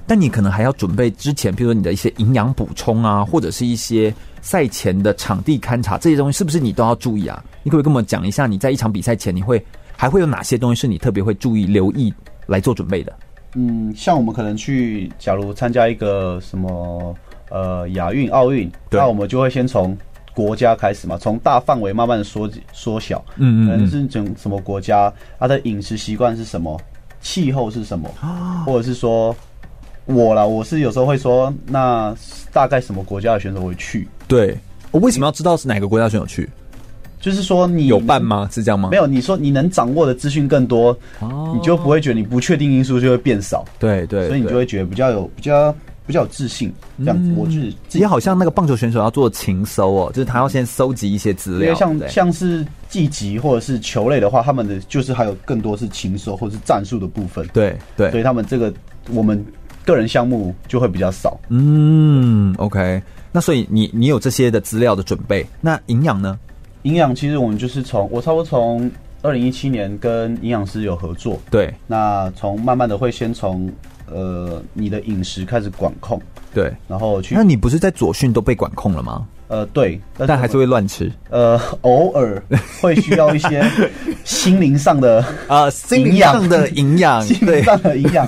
[0.08, 7.44] 但你可能还要准备之前，比如说你的一些营养补充啊，或者是一些赛前的场地勘察这些东西，是不是你都要注意啊？
[7.62, 9.64] 你可不可以跟我们讲一下，你在一场比赛前，你会
[10.00, 12.14] 还会有哪些东西是你特别会注意、留意
[12.48, 13.14] 来做准备的？
[13.56, 17.14] 嗯，像我们可能去，假如参加一个什么
[17.50, 19.98] 呃亚运、奥运，那我们就会先从
[20.34, 23.22] 国家开始嘛，从大范围慢慢的缩缩小。
[23.36, 26.80] 嗯嗯，可能是整什么国家，它的饮食习惯是什么，
[27.20, 28.10] 气候是什么，
[28.66, 29.36] 或者是说
[30.06, 32.16] 我啦，我是有时候会说，那
[32.54, 34.08] 大概什么国家的选手会去？
[34.30, 34.58] 对，
[34.92, 36.50] 我为什么要知道是哪个国家选手去？
[37.20, 38.48] 就是说你有办吗？
[38.52, 38.90] 是这样吗？
[38.90, 43.66] 没有，你说你能掌握的资讯更多，哦，你就不会觉得你不确定因素就会变少。
[43.78, 45.76] 对对，所以你就会觉得比较有比较
[46.08, 46.74] 比较有自信。
[47.00, 51.62] 这样子，我就是也好像那个棒球选手要做情搜哦，就是他要先搜集一些资料。
[51.62, 57.46] 因为像像是技击或者是球类的话，他们的就是还有更多是情搜或者是战术的部分。
[57.54, 58.74] 对对，所以他们这个
[59.12, 59.46] 我们
[59.86, 61.38] 个人项目就会比较少。
[61.50, 63.02] 嗯，OK，
[63.32, 66.40] 那所以你你有这些的资料的准备，那营养呢？
[66.84, 68.90] 营养其实我们就是从我差不多从
[69.22, 73.70] 二零一七年跟营养师有合作，对，那从慢慢的会先从
[74.10, 76.22] 呃你的饮食开始管控，
[76.54, 77.36] 对，然后去。
[77.36, 79.28] 那你不是在左训都被管控了吗？
[79.50, 81.12] 呃，对，但，但还是会乱吃。
[81.30, 82.42] 呃，偶尔
[82.80, 83.62] 会需要一些
[84.24, 88.26] 心灵上的 啊，心灵上的营养，心灵上的营养。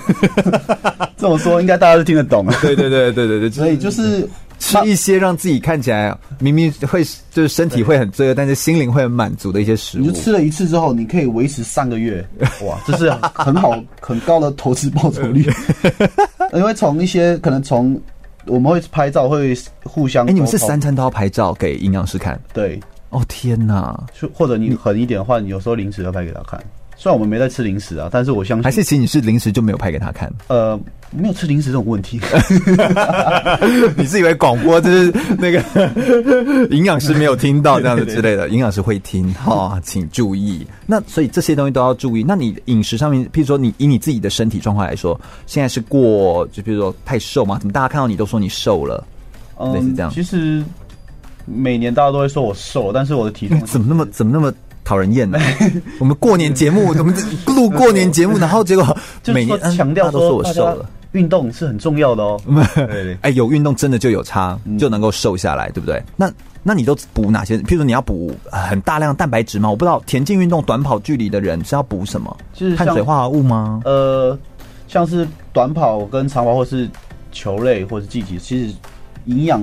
[1.15, 2.45] 这么说应该大家都听得懂。
[2.61, 4.27] 对对对对对对，所以就是。
[4.61, 10.01] 吃一些让自己看起来明明会就是身体会很罪恶，但是心灵会很满足的一些食物。
[10.01, 12.25] 你就吃了一次之后，你可以维持三个月，
[12.63, 15.49] 哇，这是很好很高的投资报酬率。
[16.53, 17.99] 因为从一些可能从
[18.45, 20.25] 我们会拍照，会互相。
[20.29, 22.39] 哎，你们是三餐都要拍照给营养师看？
[22.53, 22.79] 对。
[23.09, 24.01] 哦天哪！
[24.33, 26.63] 或者你狠一点的话，你有时候零食要拍给他看。
[27.01, 30.31] 虽然我们没在吃零食啊，但是我相信还是其实你是零食就没有拍给他看。
[30.49, 32.21] 呃，没有吃零食这种问题。
[33.97, 35.63] 你是以为广播就是那个
[36.69, 38.49] 营养师没有听到这样子之类的？
[38.49, 40.63] 营养师会听哈、哦，请注意。
[40.85, 42.23] 那所以这些东西都要注意。
[42.23, 47.57] 那你饮食上面，譬如说你以你自己的身体状况来说，现在是过就比如说太瘦吗？
[47.57, 49.03] 怎么大家看到你都说你瘦了？
[49.57, 50.11] 嗯，类似这样。
[50.11, 50.63] 其实
[51.45, 54.53] 每年大家都会说我瘦，但是我的体重怎么那么怎么那么？
[54.83, 55.39] 讨人厌呢？
[55.99, 57.13] 我们过年节目，我们
[57.47, 58.97] 录过年节目，然后结果
[59.33, 60.89] 每年强调都说我瘦了。
[61.11, 62.39] 运动是很重要的哦。
[63.21, 66.01] 哎，有运动真的就有差，就能够瘦下来，对不对？
[66.15, 66.31] 那
[66.63, 67.57] 那你都补哪些？
[67.57, 69.69] 譬如说你要补很大量蛋白质吗？
[69.69, 72.37] 我不知道田径运动短跑距离的人是要补什么？
[72.53, 73.81] 就是碳水化合物吗？
[73.83, 74.39] 呃，
[74.87, 76.89] 像是短跑跟长跑，或是
[77.33, 78.73] 球类，或是竞技，其实
[79.25, 79.61] 营养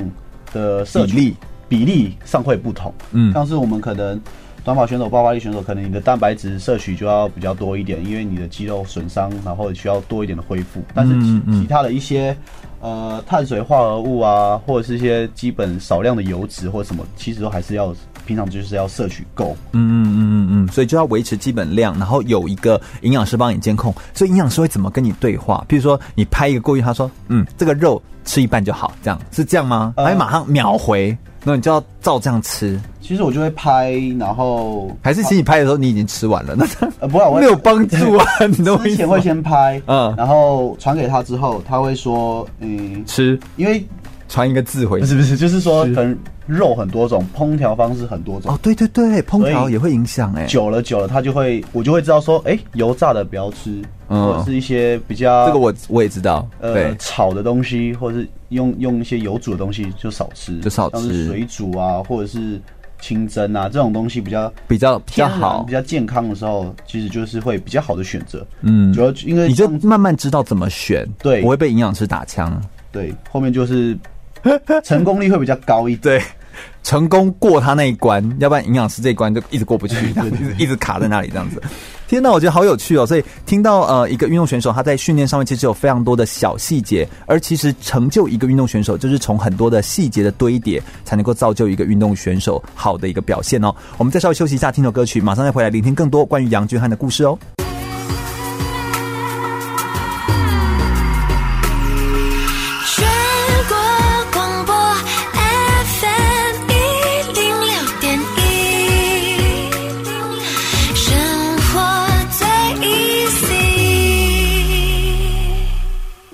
[0.53, 1.35] 的比例
[1.67, 2.93] 比例上会不同。
[3.13, 4.21] 嗯，像是我们可能。
[4.69, 10.83] 短跑选手、爆发力选手，可能你的蛋白质摄取就要比较多一点，因为你的肌肉损伤，然后需要多一点的恢复。
[10.95, 12.37] 但是其其他的一些
[12.83, 17.95] 呃碳水化合物啊，或者是一些基本少量的油脂或者什么，其实都还是要
[18.29, 19.57] 平常就是要摄取够。
[19.73, 23.95] 嗯嗯嗯嗯嗯，所以就要维持基本量，然后有一个营养师帮你监控。
[24.13, 25.65] 所以营养师会怎么跟你对话？
[25.67, 29.95] 比如说你拍一个过去，他说：“嗯，这个肉吃一半就好。”这样是这样吗？
[29.97, 31.17] 还马上秒回。
[31.45, 32.79] 那你就要照这样吃。
[33.01, 36.67] 其实我就会拍，然后还是其实你拍的时候你已经吃完了，那
[37.01, 38.27] 呃不会，我 没有帮助啊。
[38.59, 43.83] 你都之前会先拍，嗯，然后传给他之后，他会说，嗯，吃，因为
[44.29, 48.53] 传一个字回，不是不是，就是说可能肉很多种，烹调方式很多种。
[48.53, 50.47] 哦，对对对，烹调也会影响哎。
[50.47, 58.29] 久了久了，他就会，我就会知道说，哎，油炸的不要吃，或者是一些比较这个我我也知道，呃，炒的东西或者是。
[58.51, 62.59] 用用一些油煮的东西就少吃，就少吃，像是水煮啊，或者是
[62.99, 68.47] 清蒸啊这种东西比较比较比较好，比较健康的时候，其实就是会比较好的选择。
[68.63, 72.59] 嗯，主要因为你就慢慢知道怎么选，对，不会被营养师打枪。
[72.91, 73.95] 对，后面就是
[74.85, 76.19] 成功率会比较高一点。
[76.19, 76.23] 对。
[76.83, 81.63] 成功过他那一关，要不然营养师这一关就一直过不去，这样子一直卡在那里这样子。
[82.09, 83.07] 天呐，我觉得好有趣哦！
[83.07, 93.73] 所以听到呃一个运动选手他在训练上面其实有非常多的小细节，而其实成就一个运动选手就是从很多的细节的堆叠才能够造就一个运动选手好的一个表现哦。
[93.99, 97.39] 我们再稍微休息一下，听首歌曲，马上再回来聆听更多关于杨俊翰的故事哦。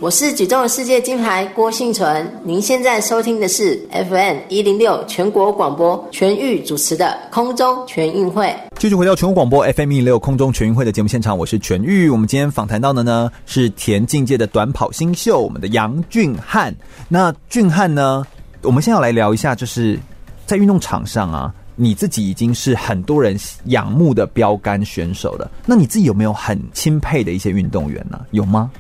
[0.05, 8.55] 我是举重世界金牌郭信淳，您现在收听的是 FM 一零六全国广播全域主持的空中全运会。
[8.79, 12.11] 继续回到全国广播 FM 一零六空中全运会的节目现场，我是全域。
[12.11, 16.77] 我们今天访谈到的呢是田径界的短跑新秀，我们的杨俊翰。
[17.09, 18.23] 那俊翰呢，
[18.61, 19.99] 我们先要来聊一下，就是
[20.45, 23.35] 在运动场上啊，你自己已经是很多人
[23.69, 25.51] 仰慕的标杆选手了。
[25.65, 28.21] 那你自己有没有很钦佩的一些运动员呢？
[28.33, 28.71] 有吗？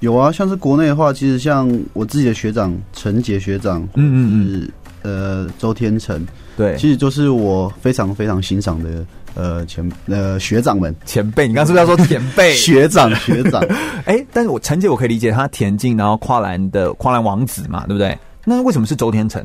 [0.00, 4.70] 有啊，像是国内的话，其实像我自己的学长陈杰学长，嗯嗯
[5.02, 6.24] 嗯，呃，周天成，
[6.56, 11.48] 对，其实就是我非常非常欣赏的呃前呃学长们前辈。
[11.48, 13.60] 你刚刚是不是要说前辈学长 学长？
[14.06, 18.16] 哎、欸，但是我陈杰我可以理解他田径，然后跨栏的跨栏王子嘛，对不对？
[18.44, 19.44] 那为什么是周天成？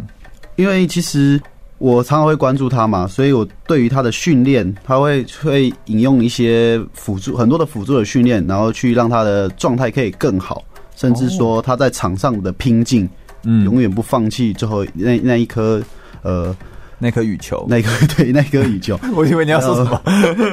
[0.56, 1.42] 因为其实。
[1.84, 10.64] 我常常会关注他嘛，所以我对于他的训练，他会会引用一些辅助很多的辅助的训练，然后去让他的状态可以更好，
[10.96, 13.10] 甚至说他在场上的拼劲，
[13.44, 15.84] 嗯，永远不放弃最后那那一颗
[16.22, 16.56] 呃
[17.00, 20.02] 那颗羽球，那颗 对那颗羽球， 我以为你要说什么，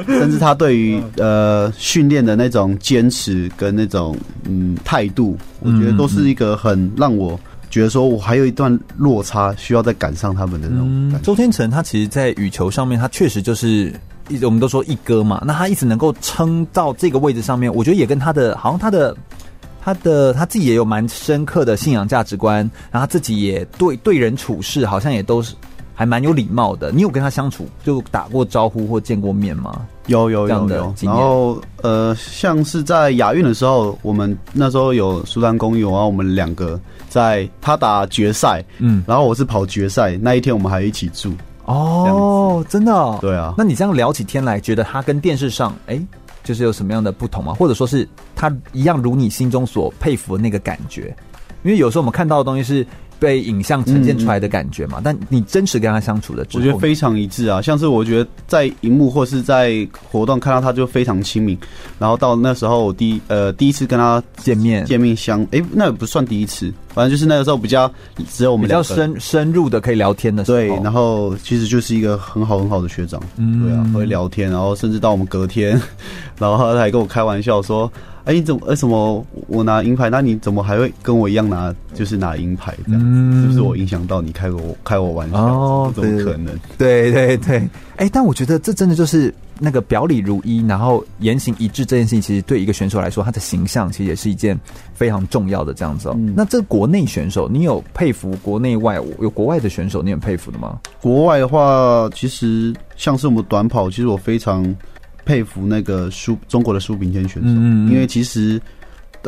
[0.07, 7.39] 甚至他对于呃训练的那种坚持跟那种嗯态度，我觉得都是一个很让我。
[7.71, 11.21] 觉得说，我还有一段落差，需要再赶上他们的那种、嗯。
[11.23, 13.91] 周天成他其实，在羽球上面，他确实就是
[14.27, 15.41] 一直我们都说一哥嘛。
[15.47, 19.15] 那他一直能够撑到这个位置上面，我觉得也跟他的，好像他的，
[19.81, 22.57] 他的他自己也有蛮深刻的信仰价值观，
[22.91, 25.55] 然后他自己也对对人处事，好像也都是
[26.01, 26.91] 还蛮有礼貌的。
[26.91, 29.85] 你有跟他相处，就打过招呼或见过面吗？
[30.07, 30.95] 有有有有。
[31.03, 36.79] 然后呃，像是在亚运的时候，我们那时候有苏丹公友，然后，我们两个。
[37.07, 41.33] 在他打决赛，嗯，然后我是跑决赛那一天，我们还一起住
[41.65, 43.53] 哦，真的、哦，对啊。
[43.57, 46.07] 那你这样聊起天来，觉得他跟电视上，哎、欸，
[46.41, 47.53] 就是有什么样的不同吗？
[47.53, 51.13] 或者说是他一样如你心中所佩服的那个感觉？
[51.63, 52.87] 因为有时候我们看到的东西是。
[53.21, 57.61] 被影像呈现出来的感觉嘛，嗯、但你真实跟他相处的，我觉得非常一致啊。
[57.61, 61.55] 像是我觉得在荧幕或是在活动看到他就非常亲民，
[61.99, 67.91] 然后到那时候我第一呃第一次跟他见面见面相哎、欸，那也不算第一次，反正就是那个时候比较
[68.27, 75.79] 只有我们比较深深入的可以聊天的时候，对，然后其实就是一个很好很好的学长，嗯，对啊，会聊天，然后甚至到我们隔天，
[76.39, 77.91] 然后他还跟我开玩笑说。
[78.23, 80.09] 哎，你怎么为什么我拿银牌？
[80.09, 83.01] 那你怎么还会跟我一样拿，就是拿银牌这样？
[83.03, 85.37] 嗯、是不是我影响到你开我开我玩笑？
[85.37, 86.57] 哦，怎么可能？
[86.77, 87.67] 对对对。
[87.97, 94.59] 哎，但我觉得这真的就是那个表里如一，然后言行一致这件事情，其实对一个选手来说，他的形象其实也是一件
[94.93, 96.15] 非常重要的这样子哦。
[96.17, 100.79] 嗯、那这国内选手，你有佩服国内外有国外的选手，你很佩服的吗？
[101.01, 104.63] 国外的话，其实像是我们短跑，其实我非常。
[105.25, 108.61] 佩服那个苏中国的苏炳添选手，嗯，因为其实，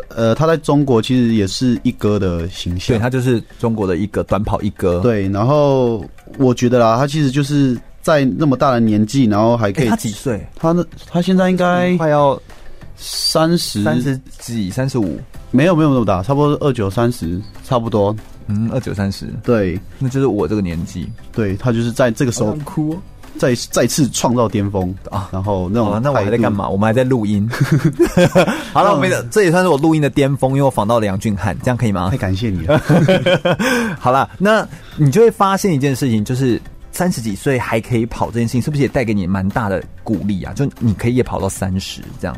[0.08, 5.00] 呃，他在中国其实也是一哥的形象，对，他就是中国的一个短跑一哥。
[5.00, 6.04] 对，然后
[6.38, 10.44] 我觉得啦，他其实就是在那么大的年纪，然后还可以，他几岁？
[10.56, 10.84] 他呢？
[11.06, 12.40] 他现在应该快要
[12.96, 15.18] 三十、三十几、三十五？
[15.50, 18.14] 没有，没有那么大，差不多二九三十，差不多。
[18.46, 21.08] 嗯，二九三十，对，那就是我这个年纪。
[21.32, 22.94] 对，他就是在这个时候哭。
[23.36, 25.28] 再再次创造巅峰啊！
[25.32, 26.68] 然后那种、哦，那我还在干嘛？
[26.68, 27.48] 我们还在录音。
[28.72, 32.10] 好了，没的，这也算是我录音的巅峰，因为我访到了杨俊翰，这样可以吗？
[32.10, 32.80] 太感谢你了。
[33.98, 34.66] 好了，那
[34.96, 36.60] 你就会发现一件事情，就是
[36.92, 40.52] 三十几岁还可以跑这件事情，是不是也带给你蛮大的鼓励啊？
[40.52, 42.36] 就你可以也跑到三十这样，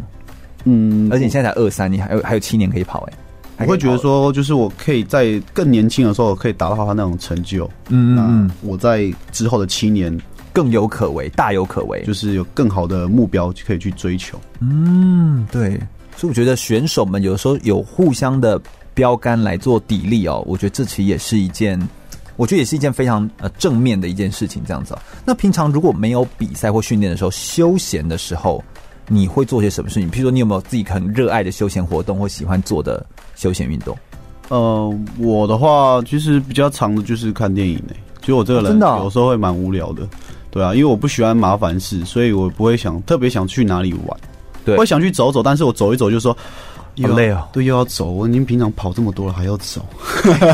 [0.64, 3.12] 嗯，而且你现在才二三，你还有还有七年可以跑哎、
[3.58, 10.18] 欸，我会觉得说，就是我可以在更年轻的时候可以达到他那种成就，嗯嗯，我在之后的七年。
[10.56, 14.40] 更有可为，大有可为，就是有更好的目标可以去追求。
[14.60, 15.78] 嗯，对，
[16.16, 18.58] 所以我觉得选手们有的时候有互相的
[18.94, 21.78] 标杆来做砥砺哦，我觉得这其实也是一件，
[22.36, 24.62] 我觉得也是一件非常呃正面的一件事情。
[24.66, 28.64] 这样子哦，那平常如果没有比赛或训练的时候，休闲的时候，
[29.08, 30.10] 你会做些什么事情？
[30.10, 33.94] 譬如说，你有没有自己很热爱的休闲活动或喜欢做的休闲运动？
[34.48, 40.08] 呃，我的话其实比较长的就是看电影诶，其实我这个人真的有时候会蛮无聊的。
[40.56, 44.18] 对啊，因为我不喜欢麻烦事，所以我不会想特别想去哪里玩，
[44.64, 46.34] 对，我会想去走走，但是我走一走就说。
[47.02, 47.46] 好累啊！
[47.52, 48.10] 对，又要走。
[48.10, 49.84] 我您平常跑这么多了，还要走？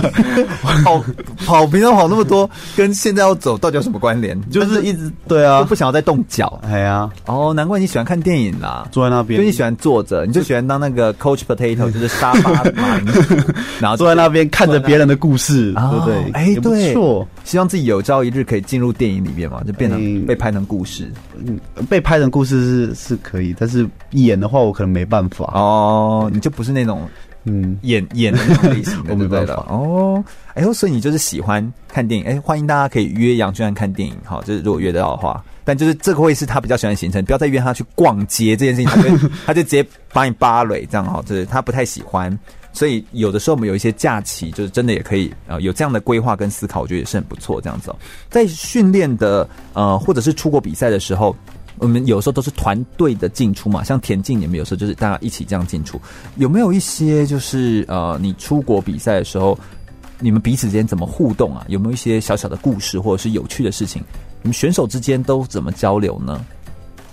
[0.84, 1.04] 跑
[1.44, 4.38] 跑，平常跑那么多，跟现在要走到底有什么关联？
[4.50, 6.58] 就是一直对啊，不想要再动脚。
[6.62, 13.36] 哎呀，哦，难怪你喜欢看电影啦，坐在那边，因为你喜欢坐着，你就喜欢当那个 Coach Potato， 就是沙发马铃薯，
[13.80, 16.30] 然后坐在那边看着别人的故事，对不对？
[16.32, 16.96] 哎，对。
[17.44, 21.12] 希望自己有朝一日可以进入电影里面嘛，就变成被拍成故事。
[21.44, 26.30] 嗯，被拍成故事是是可以，但是演的话，我可能没办法哦。
[26.32, 27.08] 你就不是那种
[27.44, 29.44] 嗯演 演的那种类型的，对不对？
[29.54, 30.22] 哦，
[30.54, 32.26] 哎呦，所以你就是喜欢看电影？
[32.26, 35.42] 哎，欢迎大家可以约杨俊安看电影，好，就是如果约得到的话。
[35.64, 42.36] 但就是这个会是他比较喜欢的行程，不要再约他去逛街这件事情，他就 他就直接把你扒雷这样哈，就是他不太喜欢。
[42.72, 47.96] 所以有的时候我们有一些假期，就是真的也可以呃有这样的规划跟思考，我觉得也是很不错这样子哦。
[48.28, 51.36] 在训练的呃或者是出国比赛的时候。
[51.82, 56.00] 我们有时候都是团队的进出嘛，像田径，你们有时候就是大家一起这样进出。
[56.36, 59.58] 有没有一些就是呃，你出国比赛的时候，
[60.20, 61.64] 你们彼此之间怎么互动啊？
[61.68, 64.00] 有没有一些小小的故事或者是有趣的事情？
[64.42, 66.44] 你们选手之间都怎么交流呢？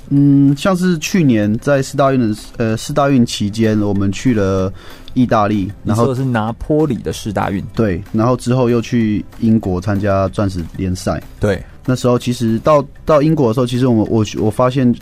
[0.10, 4.72] 嗯，像是去年在四大运的呃四大运期间，我们去了
[5.14, 14.94] 意大利，然后是拿坡里的四大运，对，然后之后又去英国参加钻石联赛，对，那时候其实到到英国的时候，其实我们我我发现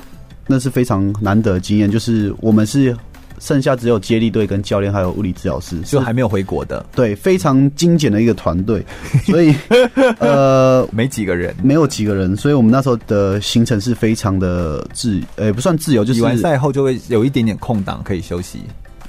[0.47, 2.95] 那是非常难得的经验，就是我们是。
[3.39, 6.83] 剩下只有接力队跟教练还有物理治疗师，就还没有回国的。
[6.95, 8.83] 对，非常精简的一个团队，
[9.29, 9.53] 所以
[10.17, 18.61] 呃，没几个人，没有几个人，所以我们那时候的行程是非常的自，呃，不算自由，就是比完赛后就会有一点点空档可以休息，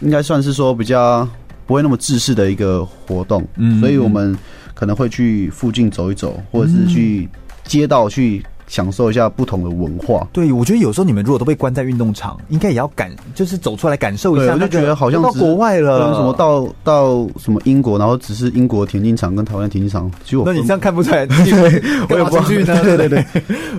[0.02, 1.26] 应该算是说比较
[1.66, 3.42] 不会那么制式的一个活动。
[3.56, 4.36] 嗯，所以我们
[4.74, 7.26] 可能会去附近走一走，或者是去
[7.68, 8.42] 街道去。
[8.70, 10.28] 享受一下不同的文化。
[10.30, 14.52] 对，我觉得有时候你们如果都被关在运动场，应该也要感，就是走出来感受一下。
[14.52, 21.26] 我就觉得好像到国外了，什么到到什么英国，然后只是英国田径场跟台湾田径场，其实我那你这样看不出来，
[22.10, 22.78] 我也不去呢。
[22.82, 23.24] 对 对对，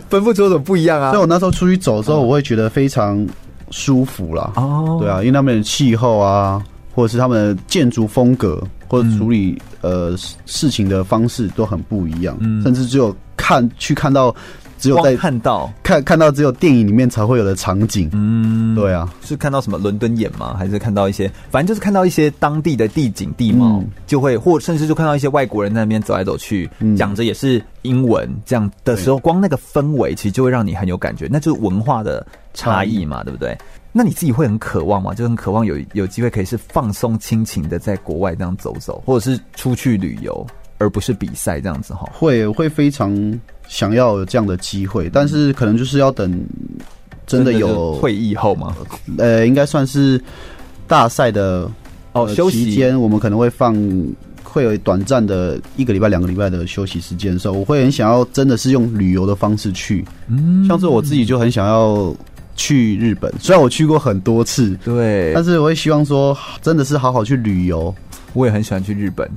[0.09, 1.11] 分不出什么不一样啊。
[1.11, 3.23] 所以我那时候出去走的时候，我会觉得非常
[3.69, 4.53] 舒服啦。
[4.55, 6.59] 哦，对啊，因为他们的气候啊，
[6.95, 10.15] 或者是他们的建筑风格，或者处理呃
[10.47, 14.35] 事情的方式都很不一样，甚至只有看去看到。
[14.81, 20.55] 只有在看到看看到只有电影里面才会有的场景，嗯，对啊，是看到什么伦敦眼吗？
[20.57, 33.57] 还是看到一些，反正就是看到一些当地的地景地貌，嗯、就会或甚至就看到一些外国人在那边走来走去，讲着、嗯、也是英文这样的时候，对光那个氛围其实就会让你很有感觉，那就是文化的差异嘛，嗯、对不对？
[33.91, 35.13] 那你自己会很渴望吗？
[35.13, 40.47] 就很渴望有有机会可以是放松亲情的在国外这样走走，或者是出去旅游，
[40.79, 42.09] 而不是比赛这样子哈？
[42.11, 43.39] 会会非常。
[43.69, 46.43] 想要有这样的机会，但是可能就是要等
[47.27, 48.75] 真的有会议后吗？
[49.19, 50.19] 呃，应该算是
[50.87, 51.69] 大赛的
[52.13, 53.77] 哦休息期间，我们可能会放
[54.41, 60.03] 会有短暂的一个礼拜、两个礼拜的休息时间的时候，我会很想要真的是用旅游的方式去。
[60.27, 62.11] 嗯，像是我自己就很想要
[62.55, 67.93] 去日本，虽然我去过很多次，对，但是我会希望说真的是好好去旅游。
[68.33, 69.29] 我也很喜欢去日本，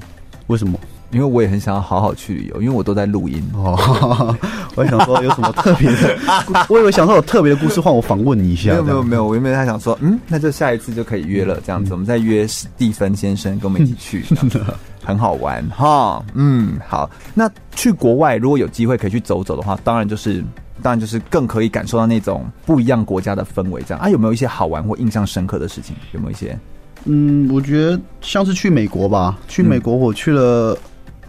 [0.46, 0.80] 为什么？
[1.12, 4.34] 因为我也很想要好好去旅游，因为我都在录音哦。
[4.74, 6.16] 我想说有什么特别的，
[6.68, 8.70] 我以为想说有特别的故事，换我访问你一下。
[8.70, 14.24] 没有没有没有，我原本还想说，嗯，那就下一次就可以约了，这样子，我们再约史蒂芬先生跟我们一起去，
[15.04, 16.24] 很好玩哈。
[16.34, 17.10] 嗯，好。
[17.34, 20.42] 那去国外如果有机会可以去走走的话，当然就是
[20.80, 23.82] 当然就是更可以感受到那种不一样国家的氛围。
[23.86, 25.94] 这样啊，有没有一些好玩或印象深刻的事情？
[26.12, 26.58] 有没有一些？
[27.04, 29.38] 嗯，我觉得像是去美国吧。
[29.48, 30.78] 去美国，我去了。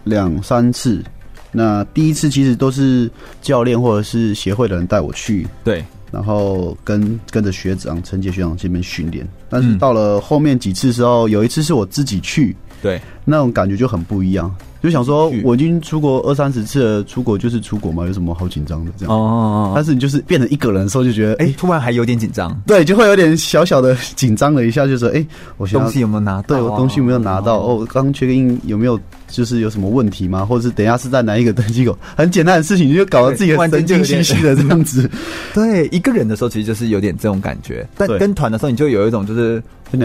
[0.04, 1.02] 两三次，
[1.50, 3.10] 那第一次其实都是
[3.42, 9.26] 教练或者是协会的人带我去，对，然后跟跟着学长陈杰学长这边训练。
[9.48, 14.54] 但是到了后面几次的时候，有一次是我自己去，对，那种感觉就很不一样。
[14.84, 19.16] 就想说，我已经出国二三十次了，出国就是出国嘛，有什么好紧张的这样？
[19.16, 25.26] 哦，但是你就是变成一个人的时候，就觉得，哎、欸，突然还有点紧张，对，就会有点小小的紧张了一下，就说，哎、欸，
[25.56, 26.48] 我东西有没有拿到？
[26.48, 27.60] 对，我东西有没有拿到？
[27.60, 29.00] 哦，刚 check in 有没有？
[29.26, 30.44] 就是有什么问题吗？
[30.44, 31.98] 或者是等一下是在哪一个登机口？
[32.14, 35.10] 很简单的事情，你就搞得自己很神经兮兮的这样子。
[35.52, 39.60] 对，一个人的时候其实就是有点这种感觉，但跟团的时候，你就有一种就是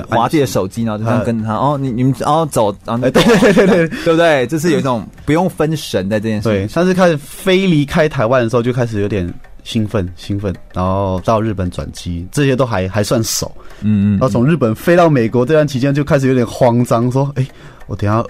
[0.09, 4.47] 滑自己的手机，然后就像跟他哦，你你们哦走，然后对对对对对，对不对？
[4.47, 6.51] 就是有一种不用分神在这件事情。
[6.51, 9.31] 对，但是开始飞离开台湾的时候，就开始有点
[9.63, 13.51] 兴奋兴奋，然后到日本转机，这些都还还算熟。
[13.81, 17.47] 嗯嗯，然后从日本飞到美国这段期间，就开始有点慌张，说：“哎，
[17.87, 18.23] 我等下。”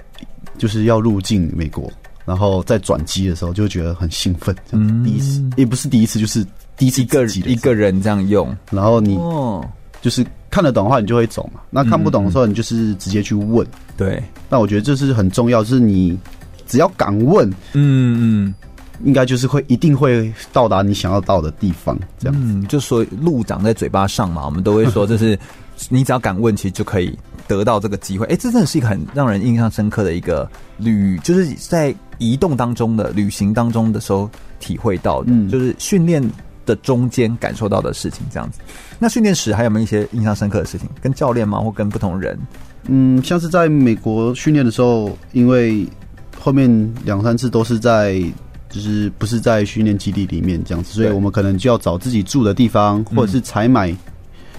[0.58, 1.90] 就是要入境美国，
[2.26, 4.54] 然后在转机的时候就觉得很兴奋。
[4.72, 6.46] 嗯，第一次也不是第一次，就是
[6.76, 8.54] 第一次一个一个人这样用。
[8.70, 9.18] 然后你
[10.02, 11.60] 就是看得懂的话，你就会走嘛。
[11.70, 13.66] 那看不懂的时候，你就是直接去问。
[13.96, 16.18] 对，那我觉得这是很重要，就是你
[16.66, 18.54] 只要敢问，嗯嗯，
[19.04, 21.98] 应该就是会一定会到达你想要到的地方。
[22.18, 25.38] 这样，嗯，就说路长在嘴巴上嘛，我们都会说，就是
[25.88, 27.16] 你只要敢问，其实就可以。
[27.48, 30.48] 得到这个机会，哎，这真的是一个很让人印象深刻的一个
[30.78, 34.30] 旅，就是在移动当中的旅行当中的时候
[34.60, 36.22] 体会到的，嗯，就是训练
[36.70, 38.60] 的中间感受到的事情，这样子。
[38.98, 40.88] 那训练时还有没有一些印象深刻的事情？
[41.02, 41.58] 跟教练吗？
[41.58, 42.38] 或跟不同人？
[42.84, 45.86] 嗯，像是在美国训练的时候，因为
[46.38, 48.22] 后面两三次都是在，
[48.70, 53.94] 就是不是在训练基地里面这样子，所以我们可能就要找自己住的地方，或者是采买。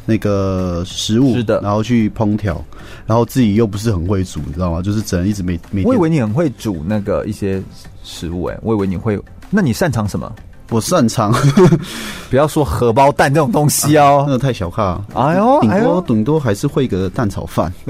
[0.03, 2.62] 那个食物，是的，然后去烹调，
[3.05, 4.82] 然后自己又不是很会煮，你知道吗？
[4.82, 5.84] 就是只能一直没没。
[5.84, 7.62] 我以为你很会煮那个一些
[8.03, 9.18] 食物，哎，我以为你会。
[9.51, 10.34] 那你擅长什么？
[10.72, 11.34] 我擅长，
[12.32, 14.86] 不要说荷包蛋这种东西哦，那个太小看。
[15.13, 17.72] 哎呦，顶多顶多还是会个蛋炒饭，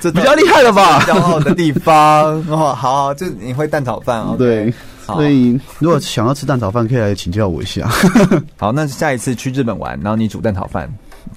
[0.00, 1.00] 这比较厉害了吧？
[1.00, 4.36] 骄傲的地方 哦，好，好，就你会蛋炒饭哦。
[4.38, 4.72] 对，
[5.04, 7.90] 所以如果想要吃蛋炒饭，可以来请教我一下。
[8.56, 10.88] 好，那下一次去日本玩，然后你煮蛋炒饭，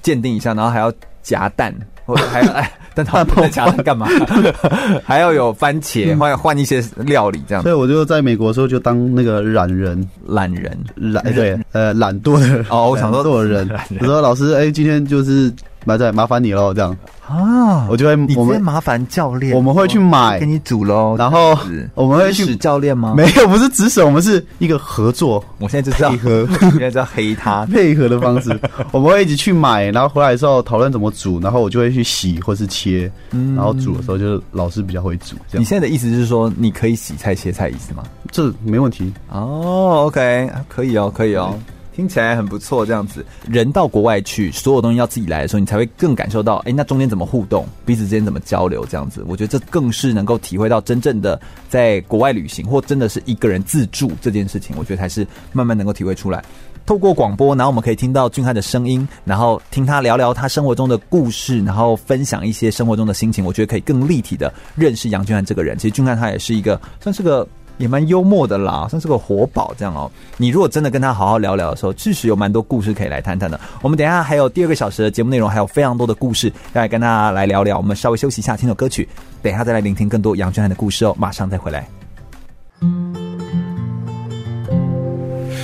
[0.02, 1.74] 鉴定一下，然后还要夹蛋，
[2.06, 2.70] 或者还要哎。
[2.94, 4.06] 但他不夹蛋干嘛？
[5.04, 7.62] 还要有番茄，换换一些料理这样。
[7.62, 13.70] 所以我就在美国的时候就当那个懒人，懒人懒对 呃懒惰的人哦，我想说懒惰的人。
[14.00, 15.52] 我说老师，哎，今天就是
[15.84, 16.96] 麻烦麻烦你喽，这样。
[17.26, 21.16] 啊，我就会我们麻烦教练，我们会去买给你煮喽。
[21.18, 21.56] 然后
[21.94, 23.14] 我们会去指教练吗？
[23.16, 25.42] 没有，不是指使，我们是一个合作。
[25.58, 28.50] 我现在就知道配合，现在叫黑他 配合的方式。
[28.92, 35.34] 我们会一起去买，然后回来的时候讨论怎么煮，然后我就会去洗或是切，然后煮的时候就是老师比较会煮。
[35.48, 35.62] 这样。
[35.62, 38.02] 你现在的意思是说你可以洗菜切菜意思吗？
[38.30, 40.04] 这没问题哦。
[40.06, 41.58] OK，可以哦，可以哦。
[41.94, 43.24] 听起来很不错，这样子。
[43.48, 49.24] 人到国外去，所有东西要自己来的时候，你才会更感受到，哎，那中间怎么互动，彼此之间怎么交流，这样子。
[49.28, 54.74] 我觉得这更是能够体会到真正的在国外旅行，或真的是一个人自助这件事情。
[54.76, 56.44] 我觉得才是慢慢能够体会出来。
[56.84, 63.44] 透过广播，然后我们可以听到俊翰的声音，然后听他聊聊他生活中的故事，然后分享一些生活中的心情。
[63.44, 65.78] 我觉得可以更立体的认识杨俊翰这个人。
[65.78, 67.46] 其实俊翰他也是一个算是个。
[67.78, 70.10] 也蛮幽默的啦，算是个活宝这样哦。
[70.36, 73.58] 你如果真的跟他好好聊聊的时候，确实有蛮多故事可以来谈谈的。
[73.82, 77.76] 我们等一下还有第二个小时的节目内容，还有非常多的故事要来跟大家来聊聊。
[77.76, 79.08] 我们稍微休息一下，听首歌曲，
[79.42, 81.14] 等一下再来聆听更多杨俊涵的故事哦。
[81.18, 81.88] 马上再回来。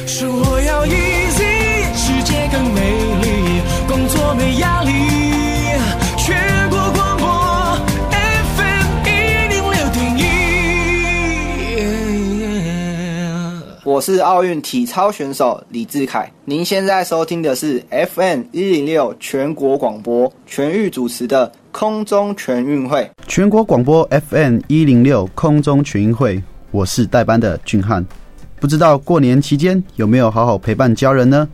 [0.07, 2.81] 生活要 easy，世界更美
[3.23, 5.00] 丽，工作没压力。
[13.83, 23.11] 我是奥运体操选手李志凯，您现在收听的是 FM 一零六全国广播全域主持的空中全运会。
[23.27, 28.05] 全国广播 FM 一零六空中全运会，我是代班的俊翰。
[28.61, 31.49] 不知道过年期间有没有好好陪伴家人呢？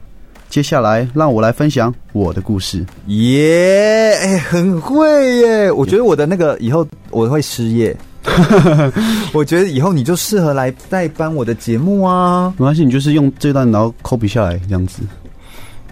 [0.48, 2.84] 接下来让我来分享我的故事。
[3.06, 5.70] 耶，哎，很会耶！
[5.70, 7.96] 我觉得我的那个以后我会失业。
[9.32, 12.52] 我觉得以后你就适合来代班我的节目啊！
[12.58, 15.02] 没关系，你就是用这段，然后 copy 下来这样子。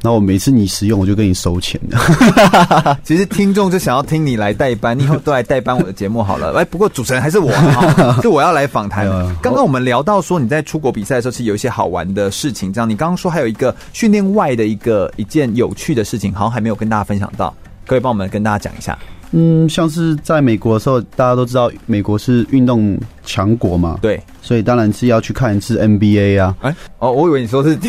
[0.03, 1.81] 然后我每次你使用，我就跟你收钱。
[3.03, 6.53] 其实听众就想要听你来代班，你以后都来代班我的节目好了。
[6.53, 9.07] 哎，不过主持人还是我，啊， 就我要来访谈。
[9.41, 12.71] 刚刚我们聊到说你在出国比赛的时候，是有一些好玩的事情。
[12.71, 17.55] 这样，你刚刚说还有一个训练外的一个一件有趣的事情，好像还没有跟大家分享到，
[17.87, 18.99] 可以帮我们跟大家讲一下。
[19.37, 26.55] 嗯，像是在美国的时候，大家都知道美国是运动强国嘛，对，所以当然是要去看一次 NBA 啊。
[26.61, 27.75] 哎，哦，我以为你说是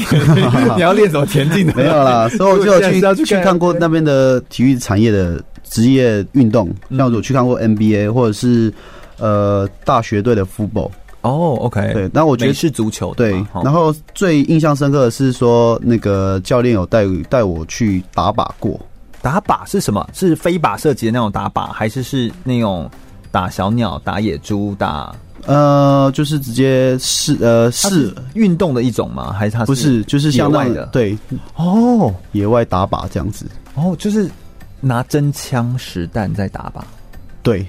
[0.75, 6.67] 你要练什么田径的， 没有啦，所以我就有去 去，去看过那边的体育产业的职业运动，
[6.97, 8.73] 像我去看过 NBA 或者是
[9.19, 10.89] 呃大学队的 football。
[11.21, 13.31] 哦，OK，对，那我觉得是足球，对。
[13.63, 18.79] 然后最印象深刻的是说，那个教练有带带我去打靶过。
[19.25, 20.07] 打靶是什么？
[20.13, 22.87] 是飞靶射击的那种打靶，还是是那种
[23.31, 25.15] 打小鸟、打野猪、打
[25.47, 29.33] 呃，就是直接是呃是运动的一种吗？
[29.33, 30.85] 还是它是不是就是像野外的？
[30.91, 31.17] 对
[31.55, 34.29] 哦，野外打靶这样子哦，就是
[34.79, 36.83] 拿真枪实弹在打靶，
[37.41, 37.65] 对。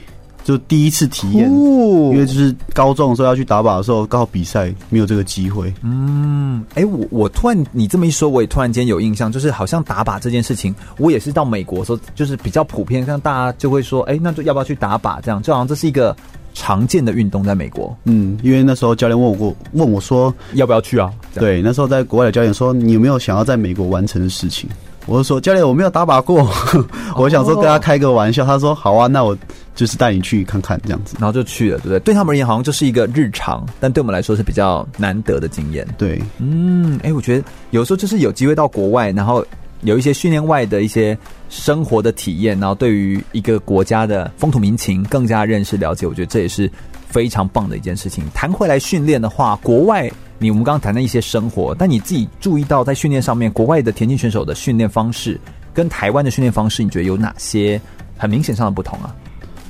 [0.47, 5.75] 就第一次体验，哦，因为就是高中的时候要去打靶的时候，刚好比赛没有这个机会。
[5.83, 15.21] 嗯，哎，我我突然你这么一说，我也突然间有印象，就是好像打靶这件事情，我也是到美国的时候，就是比较普遍，像大家就会说，哎，那就要不要去打靶？
[15.21, 16.17] 这样，就好像这是一个
[16.55, 17.93] 常见的运动，在美国。
[18.05, 21.13] 嗯，因为那时候教练问我过，问我说要不要去啊？
[21.35, 24.71] 对，那时候在国外的教练说，你有没有想要在美国完成的事情？
[25.07, 26.49] 我就说教练，我没有打靶过，
[27.17, 28.45] 我想说跟他开个玩笑。
[28.45, 29.37] 他说好啊，那我。
[29.77, 32.01] 就是带你去看看这样子，然后就去了，对不对？
[32.01, 35.87] 对他们而言，好像就是一个日常，但对我们来说是比较难得的经验。
[35.99, 39.45] 对，嗯，哎，我觉得有时候就是有机会到国外，然后
[39.83, 41.15] 有一些训练外的一些
[41.51, 46.73] 生活的体验，然后对于一个国家的风土民情更加认识了解，我觉得这也是
[47.07, 48.25] 非常棒的一件事情。
[48.33, 55.41] 谈回来训练的话，国外你我们刚刚谈的一些生活，但你自己注意到在训练上面，国外的田径选手的训练方式
[55.73, 57.81] 跟台湾的训练方式，你觉得有哪些
[58.17, 59.15] 很明显上的不同啊？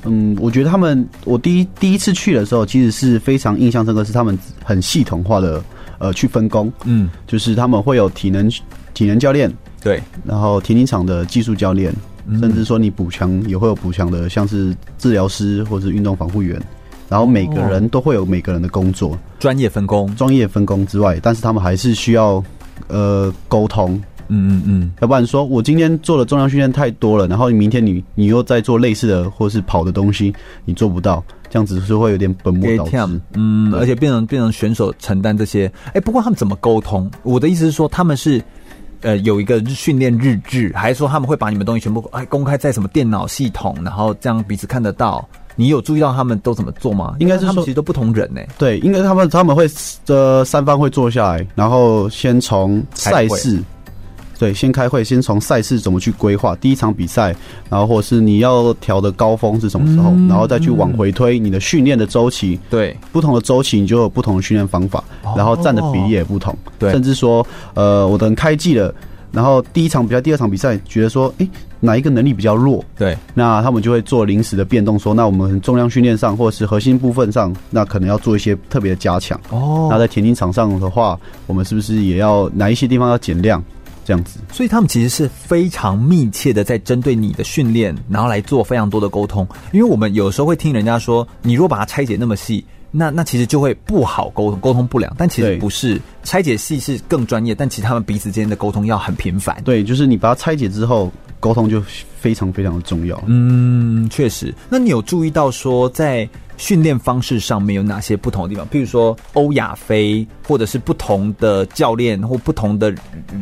[0.05, 5.63] 嗯，我觉得他们，我第一第一次去的时候，其实是非常印象深刻，是他们很系统化的
[5.99, 8.49] 呃去分工，嗯，就是他们会有体能
[8.95, 9.53] 体能教练，
[9.83, 11.93] 对，然后田径场的技术教练，
[12.27, 16.61] 嗯，甚至说你补强也会有补强的，像是治疗师或者是运动防护员，
[17.09, 22.43] 然后每个人都会有每个人的工作，专业分工，专业分工之外，但是他们还是需要
[22.89, 24.01] 呃沟通。
[24.29, 30.35] 嗯嗯嗯，要不然说我今天做的重量训练太多了，然后你明天你你又在做类似的或是跑的东西，
[30.65, 33.21] 你做不到，这样子是会有点本末倒置。
[33.35, 35.71] 嗯，而且变成变成选手承担这些。
[35.87, 37.09] 哎、欸，不过他们怎么沟通？
[37.23, 38.43] 我的意思是说，他们是
[39.03, 45.25] 呃有一个训练日志，还是说他们会把你们东西全部哎公开在什么电脑系统，然后这样彼此看得到？
[45.57, 47.17] 你有注意到他们都怎么做吗？
[47.19, 48.49] 应该是他们其实都不同人呢、欸。
[48.57, 49.69] 对，应该他们他们会
[50.07, 53.61] 呃三方会坐下来，然后先从赛事。
[54.39, 57.35] 对，先开会，先从赛事怎么去规划第一场比赛，
[57.71, 62.61] 然后或是你要调的高峰是什么时候，嗯、然后再去往回推你的训练的周期。
[62.69, 66.55] 对，不同的周期你就有不同的训练方法，哦、然后占的比例也不同。
[66.79, 68.95] 对，甚至说，呃，我等开季了，
[69.33, 71.49] 然后第一场比赛、第二场比赛，觉得说，诶，
[71.81, 72.85] 哪一个能力比较弱？
[72.97, 79.39] 对，那他们就会做临时的变动，说，那我们重量训练上或者是核心部分上，那可能要做一些特别的加强。
[79.51, 83.63] 哦，那在田径场上的话，我们是不是也要哪一些地方要减量？
[84.05, 89.45] 这样子，所以他们其实是非常密切的在针对你的训练，然后来做非常多的沟通。
[89.73, 92.65] 因为我们有时候会听人家说，你如果把它拆解那么细，
[92.97, 95.15] 那那其实就会不好沟通，沟通不良。
[95.19, 99.61] 但其实不是，拆解系是更专业，但其实他们彼此之间的沟通要很频繁。
[99.65, 101.83] 对，就是你把它拆解之后，沟通就
[102.19, 103.23] 非常非常的重要。
[103.27, 104.55] 嗯，确实。
[104.69, 106.29] 那你有注意到说在？
[106.59, 108.67] 训练方式上面有哪些不同的地方？
[108.71, 112.95] 譬如说欧亚非，或者是不同的教练或不同的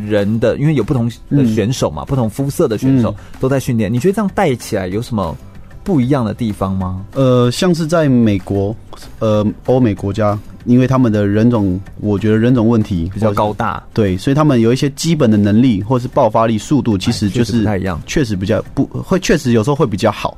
[0.04, 3.92] 人的，因为有不同的选手嘛，嗯、不同肤色的选手都在训练。
[3.92, 5.36] 你觉得这样带起来有什么
[5.84, 7.04] 不一样的地方吗？
[7.12, 8.74] 呃，像是在美国，
[9.20, 10.36] 呃，欧美国家。
[10.66, 20.34] 因为他们的人种，我觉得人种问题比较高大，对，所以他们有一些基本的能力或是爆发力、速度，其实就是不太一样，确实比较不会，确实有时候会比较好。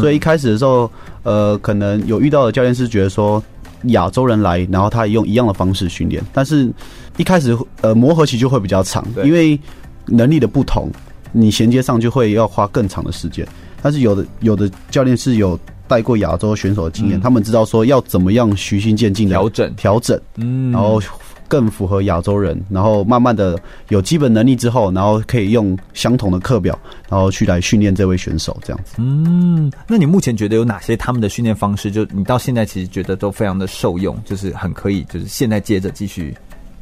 [0.00, 0.88] 所以一开始的时候，
[1.24, 3.42] 呃，可能有遇到的教练是觉得说
[3.86, 6.72] 亚洲人来，然后他也用一样的方式训练，但是
[7.16, 9.58] 一开始呃磨合期就会比较长，因为
[10.06, 10.88] 能力的不同，
[11.32, 13.44] 你衔接上就会要花更长的时间。
[13.84, 15.60] 但是有的有的教练是有。
[15.86, 20.98] 带过亚洲选手的经验，嗯、他们知道说要怎么样循序渐进的调整调整，嗯，然后
[21.46, 23.60] 更符合亚洲人，然后慢慢的
[23.90, 26.76] 有基本能力之后，然后可以用相同的课表，
[27.10, 28.94] 然后去来训练这位选手这样子。
[28.96, 36.34] 嗯，那你目前觉得有哪些他们的训练方式，就你到现在其实觉得都非常的受用，就是很可以，就是现在接着继续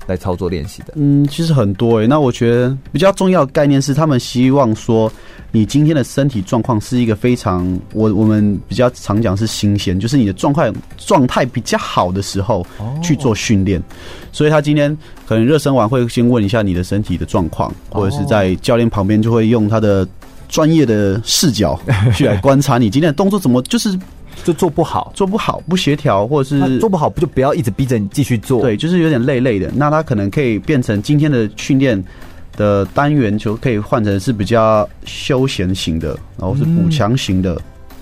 [0.07, 0.95] 来操作练习的？
[0.97, 2.07] 嗯，其实很多诶、欸。
[2.07, 5.13] 那我觉得比较重要的概念是，他们希望说。
[5.55, 12.67] 你今天的身体状况是一个非常，我我们比较常讲是新鲜，就是你的状态状态比较好的时候
[13.03, 13.79] 去做训练。
[14.33, 14.97] 所以他今天
[15.27, 20.09] 可能热身完会先问一下你的身体的状况，或者是在教练旁边就会用他的
[20.49, 21.79] 专业的视角
[22.17, 23.91] 去来观察你今天的动作怎么就是
[24.45, 29.71] 就做不好，做不好不协调，或者是做不好不就不要一直逼着你继续做，对，就是有点累累的。
[29.75, 32.03] 那他可能可以变成今天的训练。
[32.55, 36.09] 的单元就可以换成是比较休闲型的，
[36.39, 37.59] 然后是补强型的，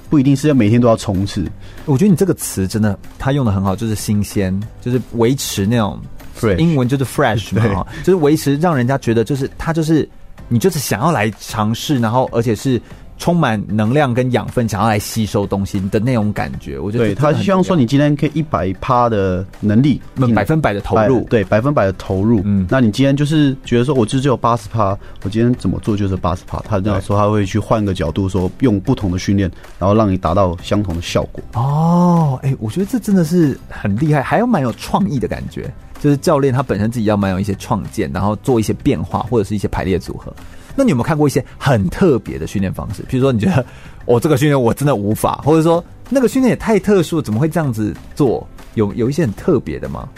[0.09, 1.49] 不一定是要每天都要冲刺。
[1.85, 5.97] 我觉得你这个词真的，他用的很好，就是新鲜，就是维持那种
[6.37, 10.07] fresh，英文就是 fresh 嘛， 就是维持让人家觉得就是他就是
[10.49, 12.83] 你就是想要来尝试，然后而且是。
[13.21, 20.01] 充满能量跟养分，想要来吸收东西的那种感觉，我觉得对他希望说你今天可以一百趴的能力，
[20.35, 22.41] 百分百的投入，对百分百的投入。
[22.47, 26.59] 嗯，那你今天就是觉得说，我就只有八十趴，我今天怎么做就是八十趴。
[26.61, 31.45] 他这样说，他会去换个角度说，用不同的训练，然后让你达到相同的效果。
[31.53, 35.71] 哦，哎、欸，我觉得这真的是很厉害，还有蛮有创意的感觉。
[36.01, 40.33] 就是教练他本身自己要蛮有一些创建，然后做一些变化或者是一些排列组合。
[40.77, 43.03] 那你有没有看过一些很特别的训练方式？
[43.09, 43.65] 比如说，你觉得
[44.05, 48.47] 我、哦、这个训练我真的无法，或者说那个训练也太特殊，怎么会这样子做？
[48.75, 50.09] 有有一些很特别的吗？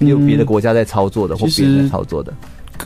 [0.00, 2.32] 有别的国家在操作的，或别人在操作的？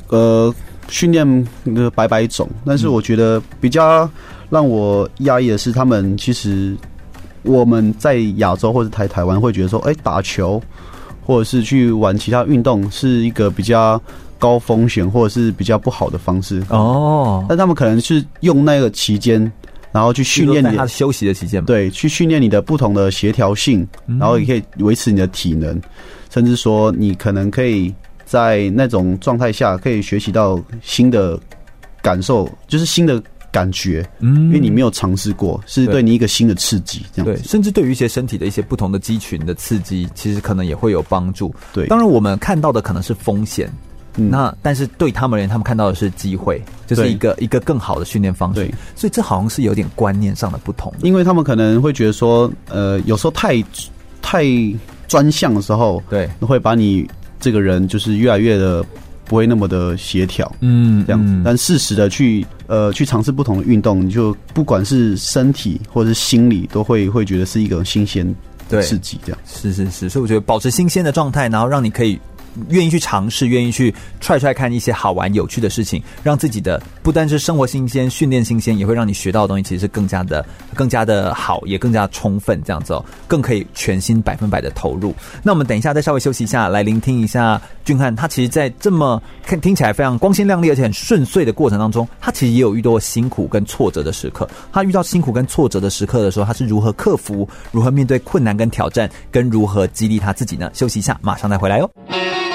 [0.08, 0.54] 呃，
[0.88, 4.08] 训练的百百种，但是我觉得比较
[4.48, 6.76] 让我压抑的是，他们其实
[7.42, 10.62] 我们在亚洲或者台台湾会觉得说，哎，打球
[11.24, 14.00] 或者是去玩其他运动是一个比较。
[14.38, 16.62] 高风险或者是比较不好的方式。
[16.70, 19.40] 哦，但他们可能是用那个期间，
[19.92, 25.80] 然后去训练你 他休息的期间，对，去训练你的不同的协调性，然后也可以维持你的体能，
[26.30, 31.38] 甚至说你可能可以在那种状态下可以学习到新的
[32.02, 41.54] 感受，就是新的感觉，嗯，因为你没有尝试过，是对你一个新的刺激，这样子，对，甚至对于一些身体的一些不同的肌群的刺激，其实可能也会有帮助。
[41.72, 43.70] 对，当然我们看到的可能是风险。
[44.16, 48.60] 嗯、那但是对他们而言，他们看到的是机会，就是一个一个更好的训练方式。
[48.60, 50.92] 对，所以这好像是有点观念上的不同。
[51.02, 53.62] 因为他们可能会觉得说，呃，有时候太
[54.22, 54.44] 太
[55.06, 57.08] 专项的时候，对，会把你
[57.38, 58.84] 这个人就是越来越的
[59.24, 61.32] 不会那么的协调，嗯，这样子。
[61.32, 68.34] 嗯但适时的去呃去尝试不同的运动，你就不管是身体或者是心理，都会会觉得是一个新鲜
[68.68, 69.38] 对刺激这样。
[69.46, 72.18] 是是是，所以我觉得保持新鲜的状态，然后让你可以
[72.68, 80.44] 愿意去尝试，愿意去踹踹看一些好玩有趣的事情，让自己的不单是生活新鲜、训练新鲜，也会让你学到的东西其实是更加的、
[80.74, 85.14] 更加的好，也更加充分，这样子哦，更可以全心百分百的投入。
[85.42, 94.48] 那我们等一下再稍微休息一下，来聆听一下俊翰，他其实，在这么看听起来非常光鲜亮丽而且很顺遂的过程当中，他其实也有遇到辛苦跟挫折的时刻。
[94.72, 100.70] 他遇到辛苦跟挫折的时刻的时候，他是如何克服、如何面对困难跟挑战，跟如何激励他自己呢？
[100.74, 101.90] 休息一下，马上再回来哟。
[102.08, 102.45] 全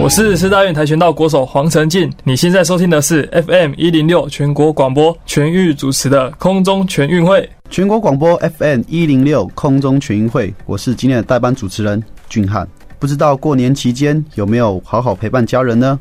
[0.00, 7.46] 我是师大院跆拳道国手黄成进，你现在收听的是 FM 一零六全国广播全域主持的空中全运会。
[7.68, 12.66] 全国广播 FM 一零六空中全运会，我是今天的代班主持人俊翰。
[13.00, 15.98] 不知道过年期间有没有好好陪伴家人呢？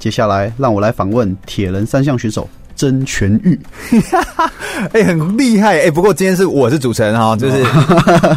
[0.00, 3.58] 接下来让我来访问铁人三项选手曾全玉。
[4.92, 5.90] 哎、欸，很厉害哎、欸！
[5.90, 7.64] 不过今天是我是主持人哈， 就是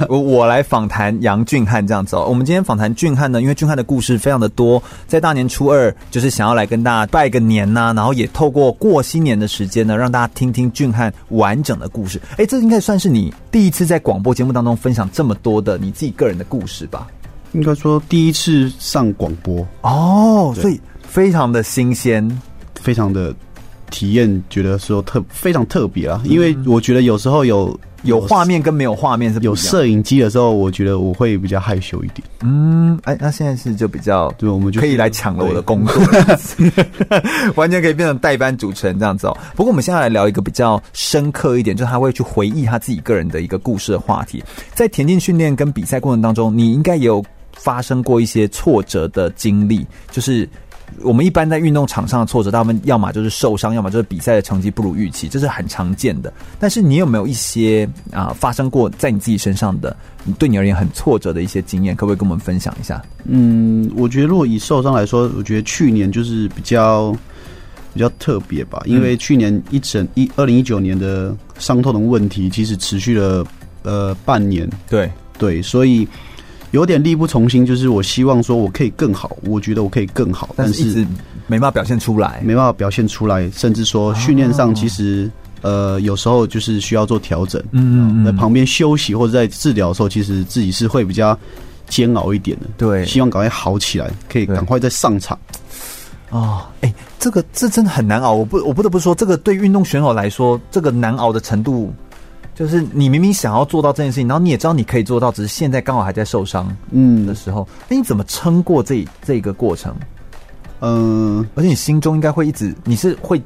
[0.08, 2.26] 我我来访谈杨俊汉这样子哦。
[2.30, 12.20] 我们今天访谈俊汉呢，因为俊汉的故事非常的多，在大年初二就是想要来跟大家拜个年呐、啊，然后也透过过新年的时间呢，让大家听听俊汉完整的故事。
[12.32, 17.06] 哎、欸，这应该算是你第一次在广播节目当中分享这么多的你自己个人的故事吧？
[17.52, 22.42] 应该说第一次上广播哦，所以非常的新鲜，
[22.76, 23.36] 非常的。
[23.90, 32.26] 体验觉得说特非常特别啊，因为我觉得有时候有有画面跟没有画面是有摄影机的时候，我觉得我会比较害羞一点。
[32.42, 36.02] 嗯，哎，那现在是就比较对，我们就可以来抢了我的工作，
[37.56, 39.38] 完全可以变成代班主持人这样子哦。
[39.56, 44.42] 不过我们现在来聊一个比较深刻一点，就是他会去回忆他自己个人的一个故事的话题。
[44.74, 47.22] 在田径训练跟比赛过程当中，你应该也有
[47.52, 50.48] 发生过一些挫折的经历，就是。
[51.02, 56.32] 我们一般在运动场上的挫折，他们要么就是受伤，要么就是比赛的成绩不如预期，这是很常见的。
[56.60, 59.96] 但是你有没有一些啊、呃、发生过在你自己身上的，
[60.38, 63.02] 对你而言很挫折的一些经验，可不可以跟我们分享一下？
[63.26, 67.12] 嗯，我觉得如果以受伤来说，我觉得去年就是比较
[67.94, 73.46] 比较特别吧，因为去年一整一二零一九年的伤痛的问题，其实持续了
[73.84, 74.70] 呃半年。
[74.90, 76.08] 对对，所以。
[76.72, 81.06] 有点力不从心，就是我希望说我可以更好，我觉得我可以更好，但是一直
[81.48, 85.30] 没办法表现出来，没办法表现出来，甚至说训练上其实、
[85.62, 91.38] 哦、呃有时候就是需要做调整，嗯，嗯，在旁边休息或者在治疗的时候，其实自己是会比较
[91.88, 95.38] 煎熬一点的，对，希望赶快好起来，可以赶快再上场。
[96.30, 101.92] 哦，哎、欸，这个这真的很难熬，我不我不得不说，这个对运动选手来说，这个难熬的程度。
[102.60, 109.96] 就是你明明想要做到这件事情，然后你也知道你可以做到，只是现在刚好还在受伤，嗯的时候，那、嗯、你怎么撑过这这个过程？
[110.82, 113.42] 嗯、呃，而且你心中应该会一直，你是会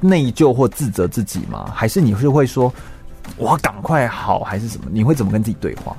[0.00, 1.70] 内疚或自责自己吗？
[1.74, 2.72] 还是你是会说
[3.36, 4.86] 我要赶快好，还是什么？
[4.90, 5.94] 你会怎么跟自己对话？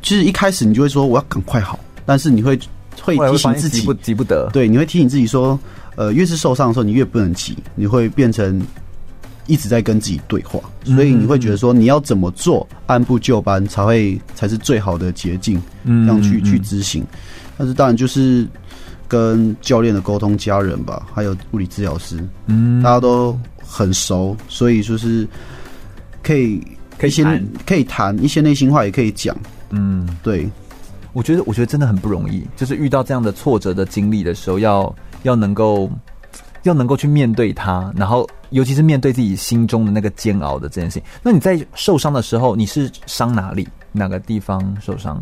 [0.00, 2.58] 其实一开始你就会说我要赶快好，但是你会
[3.02, 5.60] 会提醒自己急不急不得，对，你会提醒自己说，
[5.96, 8.66] 呃，越是受伤的时候，你越不能急，你会变成。
[9.52, 17.04] 一直在跟自己对话，所以你会觉得说你要怎么做，按部就班才会才是最好的捷径，这样去去执行。
[17.58, 18.48] 但是当然就是
[19.06, 25.28] 跟教练的沟通、家人吧，还有物理治疗师，嗯，大家都很熟，所以就是
[26.22, 26.58] 可以
[26.96, 29.36] 可以先可以谈一些内心话，也可以讲。
[29.68, 30.48] 嗯，对，
[31.12, 35.90] 我觉得我觉得真的很不容易，就是遇到这样的挫折的经历的时候，要要能够。
[36.64, 41.02] 要能够去面对它，然后尤其是面对自己心中的那个煎熬的这件事情。
[41.22, 43.66] 那你在受伤的时候，你是伤哪里？
[43.90, 45.20] 哪个地方受伤？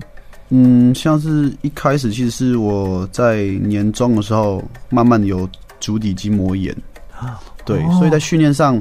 [0.50, 5.48] 嗯，像是一开始其实是我在年中的时候，慢慢有
[5.80, 6.76] 足底筋膜炎
[7.18, 8.80] 啊，对，哦、所以在训练上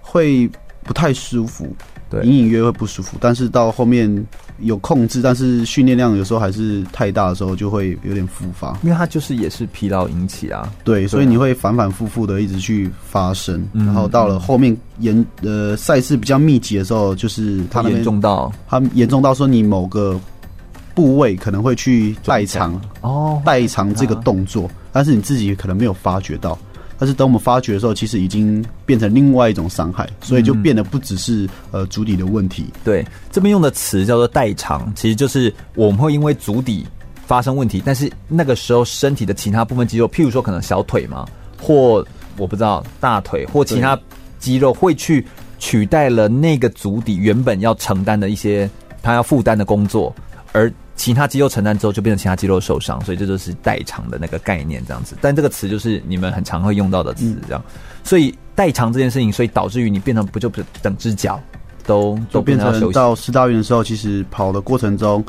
[0.00, 0.48] 会
[0.84, 1.74] 不太舒服。
[2.22, 4.26] 隐隐约约会不舒服，但是到后面
[4.60, 8.76] 有控制，但是训练量有时候还是太大的时候，就会有点复发。
[8.82, 18.52] 因为它就是也是疲劳引起啊，对，所以你会反反复复的一直去发生，然后到了后面严呃赛事比较密集的时候，就是它严重到。
[18.68, 20.18] 它严重到说你某个
[20.94, 26.58] 部位可能会去代偿哦，代偿这个动作，但是你自己可能没有发觉到。
[27.02, 32.66] 但是等我们发觉的时候，其实已经变成另外一种伤害，所以就变得不只是呃足底的问题。
[32.84, 36.86] 对，这边用的词叫做代偿，其实就是我们会因为足底
[37.26, 41.26] 发生问题，但是那个时候身体的其他部分肌肉，譬如说可能小腿嘛，
[41.60, 43.98] 或我不知道大腿或其他
[44.38, 45.26] 肌肉会去
[45.58, 48.70] 取代了那个足底原本要承担的一些
[49.02, 50.14] 他要负担的工作，
[50.52, 55.16] 而其他肌肉承担之后，就变成其他肌肉受伤，所以这就是代偿的那个概念这样子。
[55.20, 57.64] 但这个词就是你们很常会用到的词，这样。
[58.04, 61.40] 所以代偿这件事情，所以导致于你变成不就不整只脚
[61.86, 65.24] 都都变成到四大运的时候，其实跑的过程中。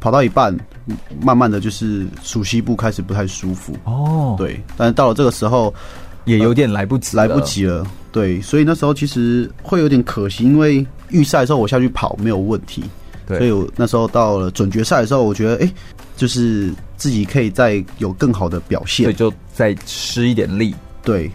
[0.00, 0.52] 跑到一半，
[1.20, 5.72] 慢慢的就是熟悉部开始不太舒服哦，对，但是到了这个时候
[6.24, 12.82] 也有点来不及，来不及了，对，所以那时候其实会有点可惜，因为预赛的时候我下去跑没有问题，
[13.32, 15.74] 对，所以我那时候到了准决赛的时候，我觉得哎、欸，
[16.16, 21.30] 就是自己可以再有更好的表现，所以就再施一点力，对，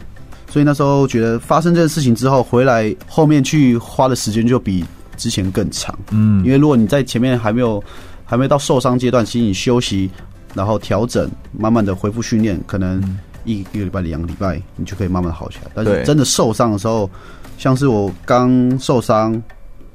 [0.50, 4.84] 所以那时候觉得发生这件事情之后回来后面去花的时间就比
[5.16, 7.84] 之前更长，嗯，因为如果你在前面还没有。
[8.30, 10.10] 还没到受伤阶段，其实你休息，
[10.54, 13.02] 然后调整，慢慢的恢复训练，可能
[13.46, 15.72] 一一个礼拜、两个礼拜，你就可以慢慢好起来。
[15.74, 17.10] 但是真的受伤的时候，
[17.58, 19.42] 像是我刚受伤，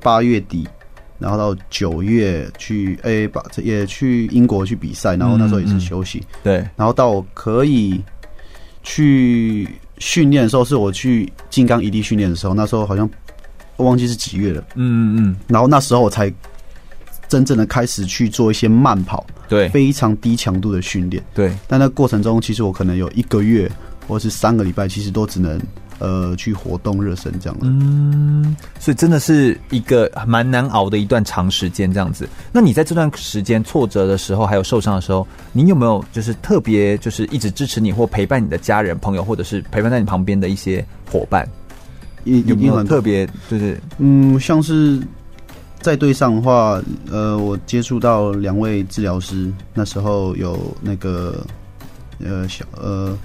[0.01, 0.67] 八月底，
[1.23, 6.23] 然后到九月去 A 把也去英国去比赛，然后那时候也是休息。
[6.43, 8.03] 对，然后到我可以
[8.83, 9.67] 去
[9.99, 13.09] 训练的时候，是我去金刚一地训练的时候，那时候好像
[13.77, 14.61] 我忘记是几月了。
[14.75, 16.31] 嗯嗯嗯，然后那时候我才。
[17.29, 21.51] 真正的开始去做一些慢跑，对，非常低强度的训练，对。
[21.67, 23.73] 但那过程中，其实我可能有一个月
[24.07, 25.59] 或是三个礼拜，其实都只能
[26.03, 27.67] 呃去活动热身这样子。
[27.67, 32.29] 嗯，所以真的是一个蛮难熬的一段长时间这样子。
[32.51, 41.49] 那你在这段时间挫折的时候，还有受伤的时候，你有没有就是特别就是一直支持你或陪伴你的家人朋友，或者是陪伴在你旁边的一些伙伴？
[42.25, 45.01] 有没有特别就是嗯，像是。
[45.81, 46.81] 在队上的话，
[47.11, 51.45] 呃，我接触到两位治疗师，那时候有那个
[52.25, 53.19] 呃小呃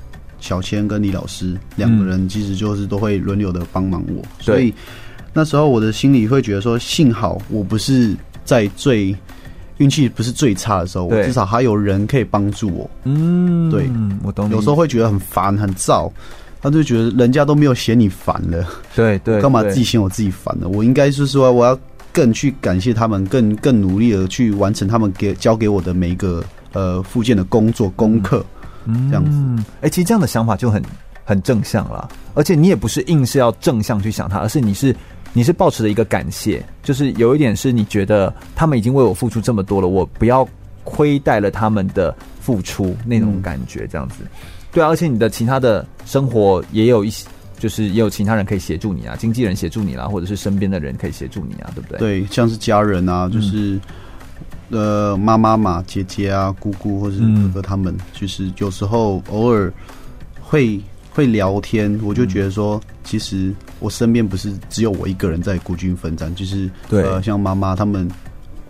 [0.48, 4.74] 小千跟李老师两个人，其实就是都会轮流的帮忙我，嗯、所以
[5.34, 9.14] 那时候我的心里会觉得说，幸好我不是在最
[9.80, 12.90] 运气不是最差的时候，我至少还有人可以帮助我。
[13.04, 13.90] 嗯，对，
[14.24, 14.50] 我懂。
[14.52, 16.10] 有时候会觉得很烦很燥，
[16.62, 20.70] 他就觉得人家都没有嫌你烦了，对对，干嘛自己嫌我自己烦了？
[20.70, 21.78] 我应该是说我要。
[22.14, 26.44] 更去感谢他们，更更努力的去完成他们给交给我的每一个
[26.74, 28.57] 呃附件的工作功课，嗯，
[29.10, 29.64] 这样子。
[29.82, 30.82] 哎、欸，其实这样的想法就很
[31.24, 34.96] 很正向了，而且你也不是硬是要正向去想它，而是你是
[35.34, 40.48] 你是抱持的一个感谢，就是有一点是你觉得他们已经为我付出这么多了，我不要
[40.84, 44.18] 亏待了他们的付出那种感觉，这样子。
[44.22, 44.28] 嗯、
[44.72, 47.28] 对啊，而且你的其他的生活也有一些。
[47.60, 51.98] 就是也有其他人可以协助你啊，经纪人协助你啦，或者是身边的人可以协助你啊，对不对？
[51.98, 53.82] 对，像是家人啊，就是、嗯、
[54.70, 59.72] 呃妈妈嘛、姐姐啊、姑姑或者是哥哥他们，嗯、就是有时候偶尔
[60.42, 60.80] 会
[61.12, 68.10] 会聊天，我就觉得说，嗯、其实我身边不是只有我一个人在孤军奋战，就是对，呃，像妈妈他们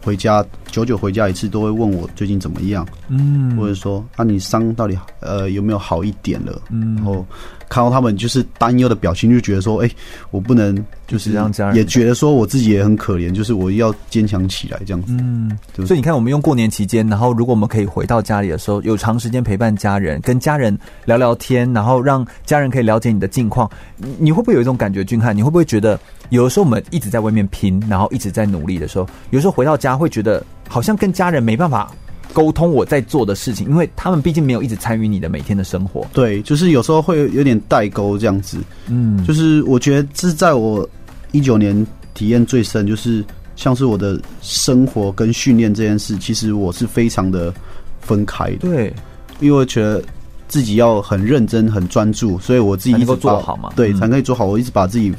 [0.04, 7.26] 回家久久回家一次，都会问我最近怎么样，嗯，或者说啊你伤到底呃有没有好一点了，嗯，然后。
[7.70, 9.96] 看到他们就是担忧的表情，就觉得说：“哎、欸，
[10.32, 23.70] 我不能就是让家人也觉得说我自己也很可怜，就是我要坚强起来这样子。”嗯，对所以你看，我们用过年期间，然后如果我们可以回到家里的时候，有长时间陪伴家人，跟家人聊聊天，然后让家人可以了解你的近况，
[24.18, 25.36] 你会不会有一种感觉，俊翰？
[25.36, 26.00] 你会不会觉得
[26.30, 31.92] 有的时候我们一直在外面拼，然后一直在努力的时候，有时候回到家会觉得好像跟家人没办法。
[32.34, 36.06] 沟通我在做的事情，因为他们毕竟没有一直参与你的每天的生活。
[36.14, 38.60] 对，就是有时候会有点代沟这样子。
[38.88, 40.88] 嗯，就是我觉得这是在我
[41.32, 43.26] 一九年体验最深，就是
[43.56, 47.54] 像是我的生活跟训练这件事，其实我是非常的
[48.02, 48.58] 分开的。
[48.60, 48.94] 对，
[49.40, 50.04] 因为我觉得
[50.48, 53.72] 自己要很认真、很专注，所以我自己一直能够做好嘛。
[53.76, 54.46] 对，嗯、才可以做好。
[54.46, 55.12] 我一直把自己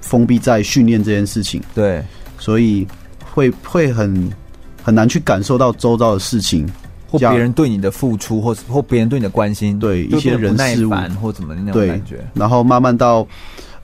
[0.00, 1.62] 封闭在训练这件事情。
[1.74, 2.02] 对，
[2.38, 2.86] 所以
[3.32, 4.28] 会会很。
[4.82, 6.68] 很难去感受到周遭的事情，
[7.08, 12.24] 或别人对你的付出，或或别人对你的关心，对一些人事物或怎么那种感觉。
[12.34, 13.26] 然后慢慢到，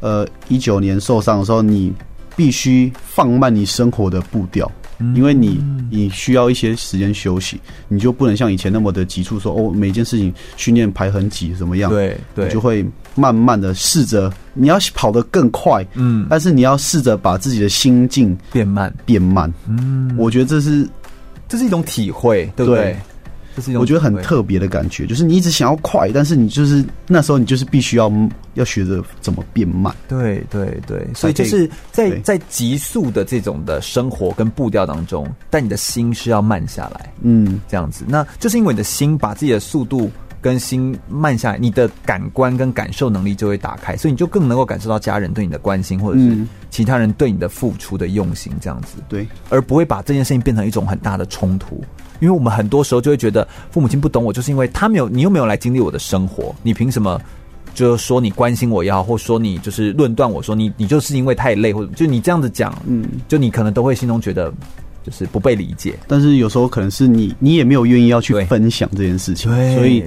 [0.01, 1.93] 呃，一九年受伤的时候，你
[2.35, 4.71] 必须放慢你生活的步调。
[5.15, 11.91] 因为你你需要一些时间休息，你就不能像以前那么的急促，说哦，每件事情训练排很挤怎么样？
[11.91, 12.83] 对对，你就会
[13.17, 18.95] 慢慢的试着你要跑得更快，嗯，但是你要试着把自己的心境变慢。
[19.05, 20.89] 变慢，嗯，我觉得这是
[21.49, 22.83] 这是一种体会，对不对？
[22.85, 22.97] 对。
[23.57, 28.13] 这是一种我觉得很特别的感觉，就是你一直想要快，但是你就是那时候你就是必须要
[28.53, 29.97] 要学着怎么变慢。
[30.09, 40.11] 对对对，所以就是在在急速的这种的生活跟步调当中，但你的心是要慢下来，嗯，这样子，那就是因为你的心把自己的速度
[40.47, 51.83] 跟心慢下来，你的感官跟感受能力就会打开，所以你就更能够感受到家人对你的关心，或者是嗯其他人对你的付出的用心，这样子，对，而不会把这件事情变成一种很大的冲突。
[52.21, 57.21] 因为我们很多时候就会觉得父母亲不懂我，就是因为他没有，你又没有来经历我的生活，你凭什么？
[57.75, 64.55] 就是说你关心我也好，或说你就是论断我说你你就是因为太累，或者就你这样子讲，嗯，就你可能都会心中觉得
[65.07, 65.95] 就是不被理解。
[66.09, 69.77] 但是有时候可能是你你也没有愿意要去分享这件事情，对。
[69.77, 70.03] 所以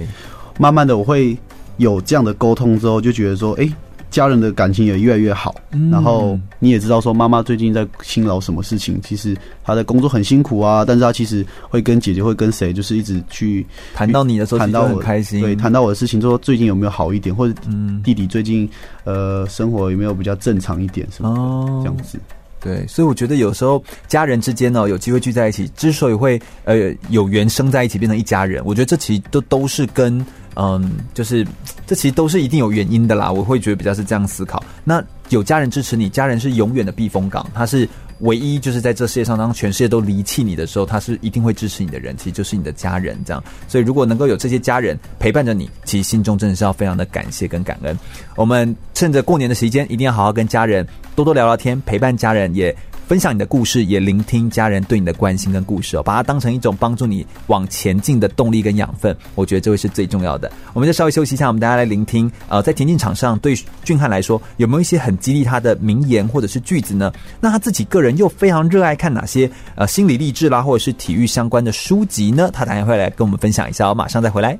[0.58, 1.34] 慢慢的我会
[1.78, 3.66] 有这样的沟通之后，就觉得说，哎、
[4.10, 5.54] 家人的感情也越来越好。
[5.72, 5.90] 嗯。
[5.90, 9.34] 然后你也知道说，妈妈最近在辛劳什么事情，其实
[9.64, 18.02] 她的工作很辛苦啊，但是她其实会跟姐姐会跟谁，就是一直去谈到你的时候，谈到我开心，对，谈到我的事情，说最近有没有好一点，或者嗯。
[18.02, 18.68] 弟弟最近
[19.04, 21.80] 呃生活有没有比较正常一点什么的哦。
[21.82, 22.18] 这样子。
[22.60, 30.24] 对，所以我觉得有时候家人之间呢，有机会聚在一起，之所以会呃有缘生在一起变成一家人，我觉得这其实都都是跟
[30.56, 31.46] 嗯，就是
[31.86, 33.32] 这其实都是一定有原因的啦。
[33.32, 34.62] 我会觉得比较是这样思考。
[34.84, 37.88] 那有家人支持你，家人是永远的避风港，他是
[38.20, 43.42] 唯一就是在这世界上，当全世界都离弃你的时候，他是一定会支持你的人，其实就是你的家人这样。
[43.66, 47.98] 所以如果能够有这些家人陪伴着你，其实心中真的是要非常的感谢跟感恩。
[48.36, 52.74] 我们趁着过年的时间，一定要好好跟家人多多聊聊天，陪伴家人，也
[53.10, 59.16] 分享你的故事，也聆听家人对你的关心跟故事哦，把它当成一种帮助你往前进的动力跟养分。
[59.34, 60.48] 我觉得这会是最重要的。
[60.72, 62.30] 我们就稍微休息一下，我们大家来聆听。
[62.46, 63.52] 呃，在田径场上，对
[63.82, 67.12] 俊汉来说，有没有一些很激励他的名言或者是句子呢？
[67.40, 72.48] 那他自己个人又非常热爱看哪些呃心理励志啦，或者是体育相关的书籍呢？
[72.52, 73.92] 他等下会来跟我们分享一下哦。
[73.92, 74.56] 马上再回来。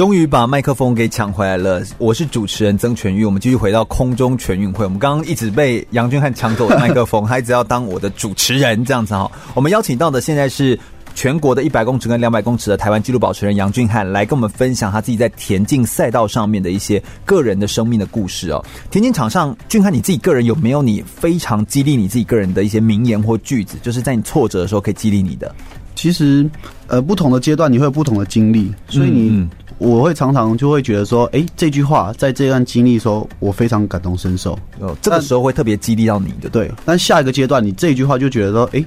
[0.00, 1.82] 终于把麦克风给抢回来了。
[1.98, 4.82] 我是主持人曾全玉，我们继续回到空中全运会。
[4.82, 9.30] 我们刚刚一直被杨俊翰抢走的麦克风，他一直要当我的主持人这样子哈。
[9.52, 10.80] 我们邀请到的现在是
[11.14, 18.64] 全国的一百公尺跟两百公尺的台湾纪录保持人杨俊翰，来跟我们分享他自己在田径赛道上面的一些个人的生命的故事哦。
[18.90, 25.54] 田径场上，俊翰你自己个人有没有你非常激励你自己个人的一些名言或句子，就是在你挫折的时候可以激励你的？
[25.94, 26.48] 其实，
[26.86, 29.46] 呃，不同的阶段你会有不同的经历，所以你、
[29.80, 34.52] 我会常常就会觉得说，哎、这句话在这段经历的时候，我非常感同身受。
[34.78, 38.84] 哦，这个时候会特别激励到你的，对，但下一个阶段，你这一句话就觉得说，哎、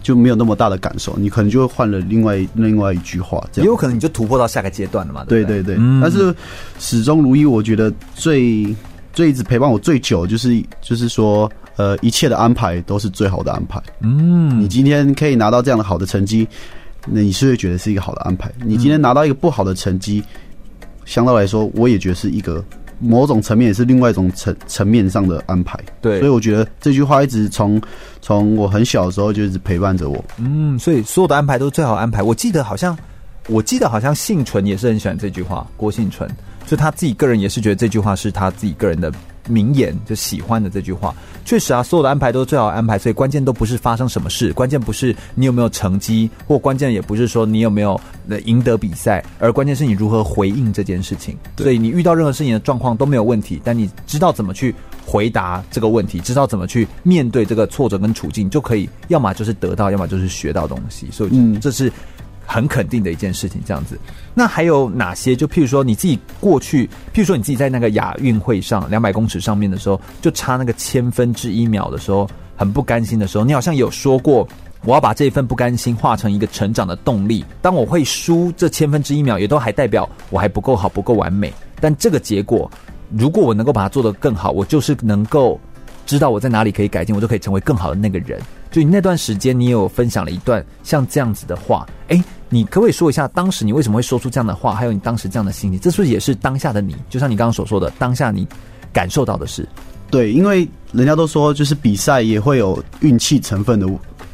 [0.00, 5.24] 就没有那么大的感受，你可能就会换了另外另外一句话，这样也有可能你就突破到下个阶段了嘛？
[5.24, 6.32] 对对对对，嗯但是
[6.78, 8.64] 始终如一，我觉得最
[9.12, 13.82] 最一直陪伴我最久，就是就是说，呃，一切的安排都是最好的安排。
[14.00, 16.46] 嗯你今天可以拿到这样的好的成绩，
[17.06, 18.50] 那你是会觉得是一个好的安排。
[18.64, 20.22] 你今天拿到一个不好的成绩，
[21.04, 22.62] 相对来说，我也觉得是一个
[22.98, 25.78] 某种层面也是另外一种层层面上的安排。
[26.02, 27.80] 对所以我觉得这句话一直从
[28.20, 30.22] 从我很小的时候就一直陪伴着我。
[30.38, 32.22] 嗯，所以所有的安排都是最好安排。
[32.22, 32.96] 我记得好像，
[33.48, 36.30] 我记得好像幸存也是很喜欢这句话，郭幸存，
[36.66, 39.10] 就他自己个人也是觉得这句话是他自己个人的
[39.48, 41.14] 名言，就喜欢的这句话。
[41.44, 51.36] 确实啊，所有的安排都是最好的安排，所以关键都不是发生什么事，关键不是你有没有成绩，或关键也不是说你有没有呃赢得比赛，而关键是你如何回应这件事情。
[51.56, 54.74] 所以你遇到任何事情的状况都没有问题，但你知道怎么去
[55.04, 61.08] 回答这个问题，知道怎么去面对这个挫折跟处境，就可以要么就是得到，要么就是学到东西。
[61.10, 61.90] 所以嗯这是
[62.50, 63.62] 很肯定的一件事情。
[63.64, 63.96] 这样子，
[64.34, 65.36] 那还有哪些？
[65.36, 74.46] 就譬如说你自己过去，譬如说你自己在那个亚运会上两百公尺上面的时候，就差那个千分之一秒的时候，很不甘心的时候，你好像有说过。
[74.82, 77.44] 我要把这一份不甘心化成一个成长的动力。
[77.60, 81.52] 当我会输这千分之一秒，也都还代表我还不够好，不够完美。
[81.78, 82.70] 但这个结果，
[83.10, 85.60] 如果我能够把它做得更好，我就是能够
[86.06, 88.40] 知道我在哪里可以改进，我就可以成为更好的那个人。
[88.70, 95.80] 就你那段时间，你有分享了一段像这样子的话，诶，你可不可以说一下当时你为什么会说出这样的话，还有你当时这样的心情？
[95.80, 96.94] 这是不是也是当下的你？
[97.08, 98.46] 就像你刚刚所说的，当下你
[98.92, 99.68] 感受到的是，
[100.10, 103.88] 对，因为人家都说，就是比赛也会有运气成分的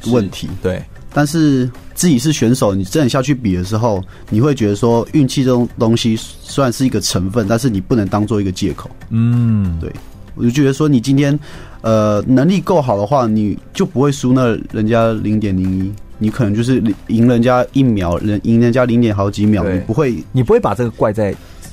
[0.06, 0.48] 问题。
[0.62, 0.82] 对，
[1.14, 8.90] 但是自己是选手，你真的下去比的时候，你会觉得说，运气这种东西虽然是一个成分，但是你不能当做一个借口。
[9.08, 9.90] 嗯，对，
[10.34, 11.38] 我就觉得说，你今天
[11.86, 21.32] 呃能力够好的话，你就不会输那人家零点零一，你可能就是赢人家一秒，人赢人家零点好几秒，你不会，你不会把这个怪在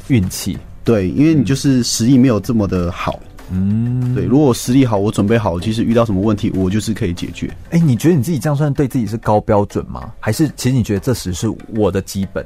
[0.09, 0.55] 运气。
[0.83, 3.19] 对，因为你就是实力没有这么的好。
[3.49, 7.51] 嗯，对，如果我实力好，我准备好，其实遇到什么问题，我就是可以解决。
[7.71, 10.11] 哎、你觉得你自己这样算对自己是高标准吗？
[10.19, 12.45] 还是其实你觉得这时是我的基本，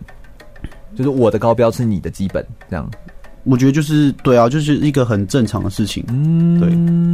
[0.95, 2.89] 就是我的高标是你的基本这样？
[3.47, 6.03] 我觉得就是对啊，就是一个很正常的事情。
[6.09, 6.69] 嗯，对，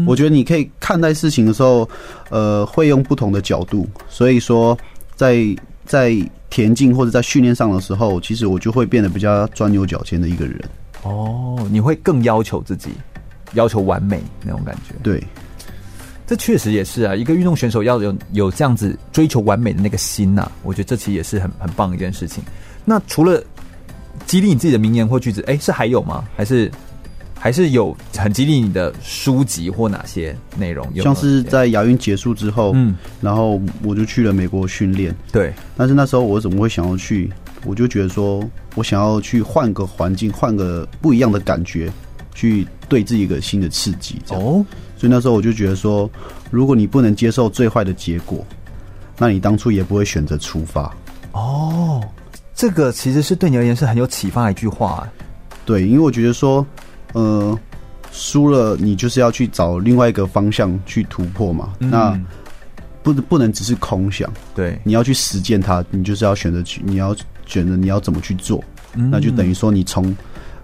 [0.07, 1.87] 我觉得你可以看待事情的时候，
[2.29, 3.87] 呃，会用不同的角度。
[4.09, 4.77] 所以说
[5.15, 5.35] 在，
[5.85, 10.59] 在在田径或者在训练上的时候，其实我就会变得比较钻牛角尖的一个人。
[11.03, 12.89] 哦，你会更要求自己，
[13.53, 14.95] 要求完美那种感觉。
[15.03, 15.21] 对，
[16.25, 22.43] 这确实也是啊，一个运动选手要有有这样子追求完美的那个心呐、啊，我觉得这其实也是很很棒的一件事情。
[22.85, 23.43] 那除了
[24.25, 26.23] 激励你自己的名言或句子，哎、欸，是还有吗？
[26.35, 26.71] 还是
[27.37, 30.85] 还是有很激励你的书籍或哪些内容？
[30.93, 35.13] 有有像是在亚运结束之后，嗯，然后我就去了美国训练。
[35.31, 37.31] 对，但是那时候我怎么会想要去？
[37.65, 38.43] 我就觉得说
[38.75, 41.89] 我想要去换个环境，换个不一样的感觉，
[42.35, 44.19] 去对自己一个新的刺激。
[44.29, 44.65] 哦，
[44.97, 46.09] 所以那时候我就觉得说，
[46.51, 48.45] 如果你不能接受最坏的结果，
[49.17, 50.93] 那你当初也不会选择出发。
[52.53, 52.55] 哦。
[52.55, 55.07] 这个其实是对你而言是很有启发的一句话，
[55.65, 56.65] 对，因为我觉得说，
[57.13, 57.57] 呃，
[58.11, 62.19] 输了你就是要去找另外一个方向去突破嘛，嗯、那
[63.01, 70.15] 不不能只是空想，对，你要去实践它，你就是要选择去，你要选择你要怎么去做，嗯、那就等于说你从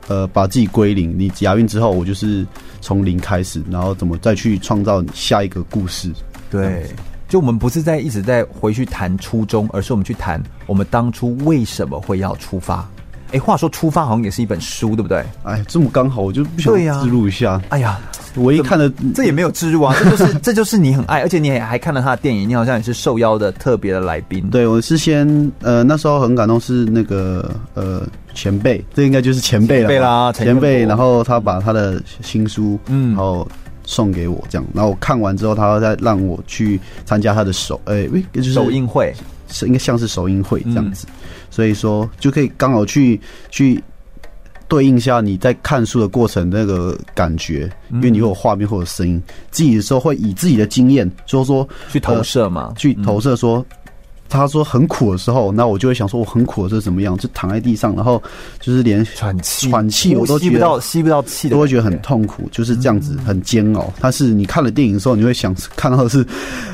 [0.08, 2.46] 呃把自己归零，你亚运之后，我就是
[2.82, 6.12] 从零开始，然后怎么再去创造下一个故事，
[6.52, 6.88] 对。
[7.30, 12.86] 就我们不是在一直在回去谈初衷，而是我们去谈我们当初为什么会要出发。
[13.32, 15.24] 哎，话说出发好像也是一本书，对不对？
[15.44, 17.62] 哎，这么刚好，我就不想置入一下。
[17.70, 18.00] 哎呀，
[18.34, 24.50] 我一看了，这也没有置入啊，这就是 这就是你很爱，而且你还看了他的电影，你好像也是受邀的特别的来宾。
[24.50, 28.02] 对，我是先呃那时候很感动，是那个呃
[28.34, 33.48] 前辈，这应该就是前辈了，前辈啦，前辈，然后他把他的新书，嗯，然后。
[33.90, 39.12] 送给我这样，然后我看完之后，他再让我去参加他的首，哎、欸，就是首映会，
[39.48, 41.14] 是应该像是首映会这样子，嗯、
[41.50, 43.20] 所以说就可以刚好去
[43.50, 43.84] 去
[44.68, 49.20] 对应一下你在看书的过程那个感觉，嗯、因为你会有画面或者声音，
[49.50, 53.66] 自己的时候会以自己的经验，就是说去投射嘛，呃、去投射说。
[54.30, 57.18] 嗯他说很苦的时候，那我就会想说，我很苦的是怎么样？
[57.18, 58.22] 就躺在地上，然后
[58.60, 63.92] 就是连喘气、喘气我都吸不到、吸不到气，都会觉得很痛苦，就是这样子，很煎熬。
[64.00, 66.26] 但是你看了电影的时候，你会想看到的是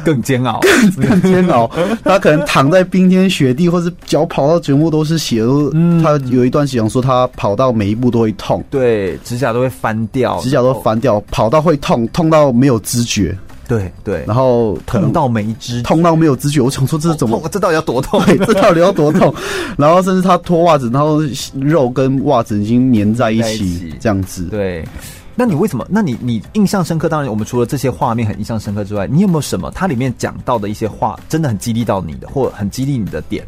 [0.04, 1.72] 更煎熬、更更煎熬。
[2.04, 5.72] 他可能躺在冰天雪地，或是脚跑到全部都是血，都
[6.04, 13.36] 他有一段时间说他跑到每一步都会痛，对，指甲都会翻掉，指甲都翻掉，跑到会痛，痛到没有知觉。
[13.68, 16.62] 对对，然后疼到没知觉，痛到没有知觉。
[16.62, 17.42] 我想说这是怎么？
[17.52, 18.24] 这到底要多痛？
[18.26, 19.34] 对，这到底要多痛？
[19.78, 21.20] 然后甚至他脱袜子，然后
[21.60, 24.46] 肉跟袜子已经粘在一起，这样子。
[24.46, 24.88] 对，
[25.36, 25.86] 那你为什么？
[25.90, 27.10] 那你你印象深刻？
[27.10, 29.72] 当然，我们除了这些画面很印象深刻之外，你有没有什么？
[29.72, 33.46] 它里面讲到的一些话，真的很激励到你的，或很激励你的点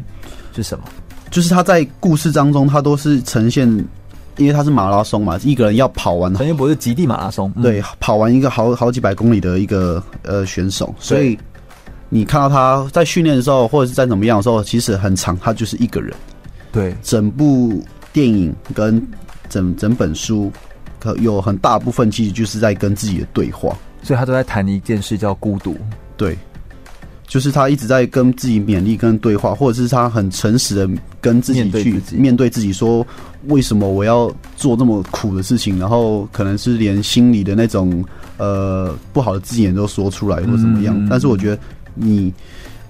[0.54, 0.84] 是什么？
[1.30, 3.68] 就是他在故事当中，他都是呈现。
[4.38, 6.34] 因为他是马拉松嘛，一个人要跑完。
[6.36, 11.38] 陈彦博是极地马拉松，嗯、对，跑完一个好好几百公里的一个呃选手，所以
[12.08, 16.14] 你看到他在训练的时候，或者是在怎么样的时候，其实很长，他就是一个人。
[16.72, 19.04] 对，整部电影跟
[19.48, 20.50] 整整本书，
[20.98, 25.76] 可有很大部分其实就是在跟自己的对话，所以他都在谈一件事叫孤独。
[26.16, 26.36] 对。
[27.28, 30.88] 就是他一直在跟自己勉励、跟对话，或者是他很诚实的
[31.20, 33.06] 跟自己去面对自己，说
[33.46, 38.04] 为什么我要做这么苦的事情，然后可能是连心里的那种
[38.38, 41.06] 呃不好的字眼都说出来，或怎么样。
[41.08, 41.58] 但是我觉得
[41.94, 42.34] 你。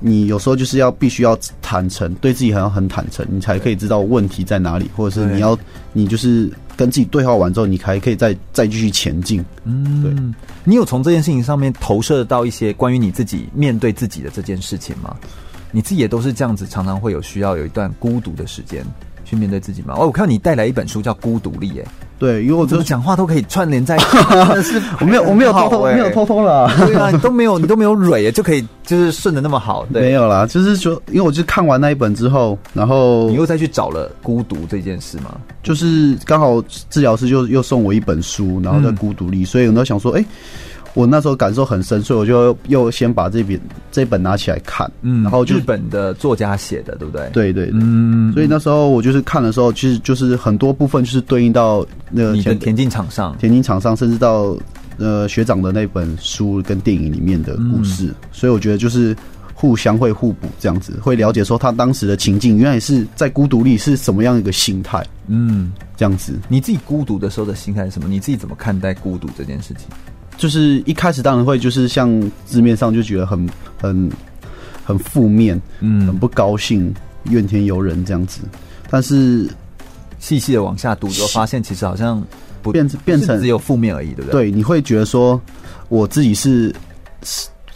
[0.00, 5.58] 你有时候就是要必须要坦诚，对自己好像很坦诚，你才可以知道问题在哪里，或者是你要
[5.92, 6.48] 你就是
[6.78, 9.44] 跟自己对话完之后，你还可以再再继续前进。
[9.64, 10.14] 嗯，对。
[10.62, 15.16] 你有从这件事情上面投射到一些关于你自己面对自己的这件事情吗？
[15.72, 18.86] 你自己也都是这样子，常常会有需要有一段孤独的时间
[19.24, 19.94] 去面对自己吗？
[19.98, 21.84] 哦，我看你带来一本书叫《孤独力》诶。
[22.18, 24.06] 对，因为我怎么讲话都可以串联在一起，
[24.62, 35.36] 是我没有我没有偷偷没有偷偷了，对啊，你都没有你都没有蕊，就可以就是顺的那么好，对，没有啦，就是说，因为我就看完那一本之后，然后你又再去找了孤独这件事吗？
[35.62, 40.24] 就是刚好治疗师就又送我一本书，然后在孤独力，所以我都想说，哎。
[40.98, 43.60] 我那时候感受很深，所以我就又先把这本
[43.92, 47.30] 这本拿起来看，嗯，然后就日本的作家写的，对不对？
[47.32, 54.56] 对对对，嗯，所以那时候我就是看的时候，其实就是很多部分就是对应到那个你的田径场上，田径场上，甚至到
[54.96, 59.16] 呃学长的那本书跟电影里面的故事，嗯，所以我觉得就是
[59.54, 66.40] 互相会互补这样子，会了解说他当时的情境原来是在孤独里是什么样一个心态，嗯，这样子。
[66.48, 68.08] 你自己孤独的时候的心态是什么？
[68.08, 69.86] 你自己怎么看待孤独这件事情？
[70.38, 72.08] 就是一开始当然会就是像
[72.46, 73.46] 字面上就觉得很
[73.78, 74.10] 很
[74.84, 76.94] 很负面，嗯，很不高兴，
[77.24, 78.40] 怨天尤人这样子。
[78.88, 79.46] 但是
[80.18, 82.24] 细细的往下读，就发现其实好像
[82.62, 84.44] 不变成变成只有负面而已，对不对？
[84.44, 85.38] 对，你会觉得说
[85.90, 86.74] 我自己是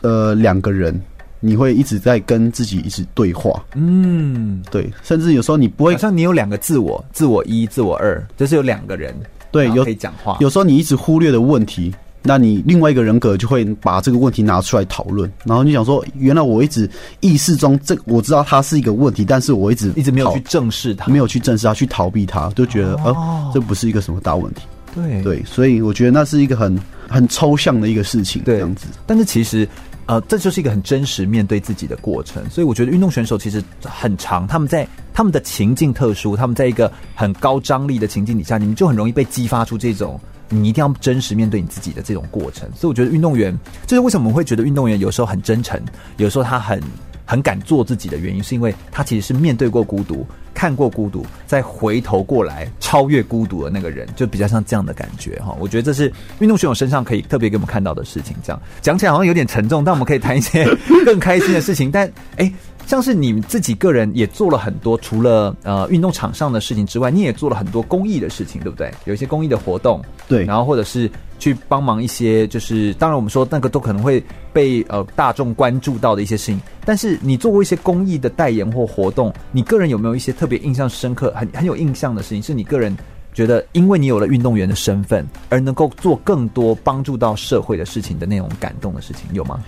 [0.00, 0.98] 呃两个人。
[1.44, 9.12] 你会一直在跟自己一直对话，嗯，对，甚至有时候你不会，好像你有两个自我，自我一、自我二，就是有两个人，
[9.50, 10.36] 对，有可以讲话。
[10.38, 16.88] 有时候你一直忽略的问题，那你另外一个人格就会把这个问题拿出来讨论，然后你想说，原来我一直
[17.20, 24.62] 意识中这我知道它是一个问题，但是我一直一直没有去正视它，没有去正视它，去逃避它，就觉得哦、呃，这不是一个什么大问题。
[24.94, 26.78] 对对，所以我觉得那是一个很
[27.08, 28.86] 很抽象的一个事情，这样子。
[29.06, 29.68] 但是其实。
[30.06, 40.20] 呃，这就是一个很真实面对自己的过程，所以我觉得运动选手其实很长，他们在他们的情境特殊，他们在一个很高张力的情境底下，你们就很容易被激发出这种
[40.52, 42.68] 你一定要真实面对你自己的这种过程。
[42.74, 43.56] 所以我觉得运动员，
[43.86, 45.80] 这是为什么我们会觉得运动员有时候很真诚，
[46.16, 46.80] 有时候他很
[47.24, 50.26] 很敢做自己的原因，是因为他其实是面对过孤独。
[50.54, 55.56] 看过孤独，再回头过来超越孤独的那个人，就比较像这样的感觉哈。
[55.58, 58.36] 我觉得这是运动选手身上可以特别给我们看到的事情。
[58.44, 60.62] 这样讲起来好像有点沉重，但我们可以谈一些
[61.06, 61.90] 更开心的事情。
[61.90, 62.06] 但
[62.36, 62.52] 哎、
[62.86, 68.92] 像是你们自己个人也做了很多，除了呃运动场上的事情之外，你也做了很多公益的事情，对不对？
[69.04, 71.10] 有一些公益的活动，对，然后或者是。
[71.38, 74.22] 去帮忙一些，就是当然我们说那个都可能会
[74.52, 76.60] 被呃大众关注到的一些事情。
[76.84, 82.40] 但是你做过一些公益的代言或活动，你个人有没有一些特别印象深刻、很很有印象的事情？
[82.40, 82.96] 是你个人
[83.34, 89.60] 觉得，因为你有了运动员的身份，而能够做更多帮助到社会的事情的那种感动的事情，有吗？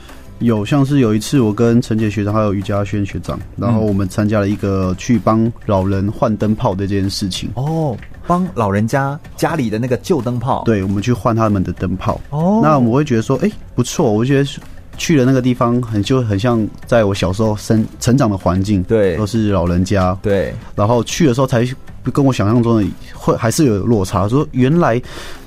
[0.44, 7.50] 有，像是有一次我跟陈杰学长还有于嘉轩学长，然后我们参加了一个去帮老人换灯泡的这件事情。
[7.54, 7.96] 哦。
[8.26, 12.18] 帮老人家家里的那个旧灯泡，对，我们去换他们的灯泡。
[12.30, 14.10] 哦，那我会觉得说，哎、欸，不错。
[14.10, 14.60] 我觉得
[14.96, 20.54] 去了那个地方，很就很像在我小时候生成长的环境，对，都是老人家，对。
[20.74, 21.68] 然后去的时候，才
[22.14, 24.26] 跟我想象中的会还是有落差。
[24.26, 24.98] 说原来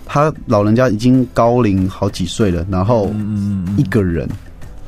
[0.05, 3.11] 他老人家已经高龄好几岁了，然后
[3.75, 4.29] 一个人。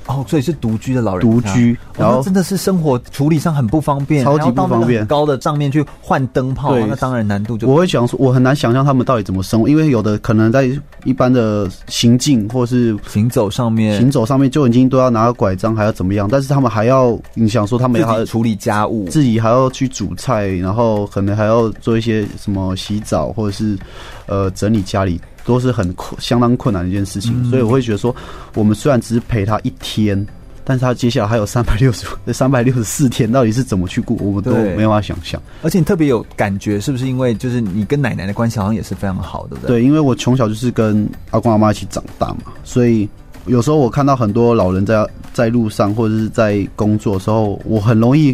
[0.09, 5.05] 哦，所以是独居的老人，独居，然后真的是生活处理上很不方便，超级不方便。
[5.05, 7.67] 高的上面去换灯泡，那当然难度就。
[7.67, 10.67] 我会想说，我很难想象他们到底怎么生活，因为有的可能在
[11.03, 16.27] 一般的行进或是行走上面，行走上面就已经都要拿个拐杖，还要怎么样？
[16.31, 23.77] 但是他们还要，你想说他们还要处理家务，自己还要去煮菜，然后可能还要做一些什么洗澡，或者是
[24.25, 25.21] 呃整理家里。
[25.45, 28.15] 都是很困，相当困难的一件事情，嗯、所以我会觉得说，
[28.53, 30.25] 我们虽然只是陪他一天，
[30.63, 35.41] 但是他接下来还有三百六十、 三百六十四天，到底是怎么去过，我们都没办法想象。
[35.63, 39.79] 而且你特别有感觉，是不是因为就是你跟奶奶的关系好像也是非常好的，对不对？
[39.79, 43.09] 对，因为我从小就是跟阿公阿妈一起长大嘛，所以
[43.47, 48.31] 有时候我看到很多老人在在路上或者是在工作的时候，我很容易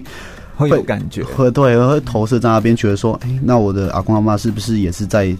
[0.57, 5.35] 会，会有感觉，会对，会投射在那边，觉得说，哎，那我的阿公阿妈是不是也是在？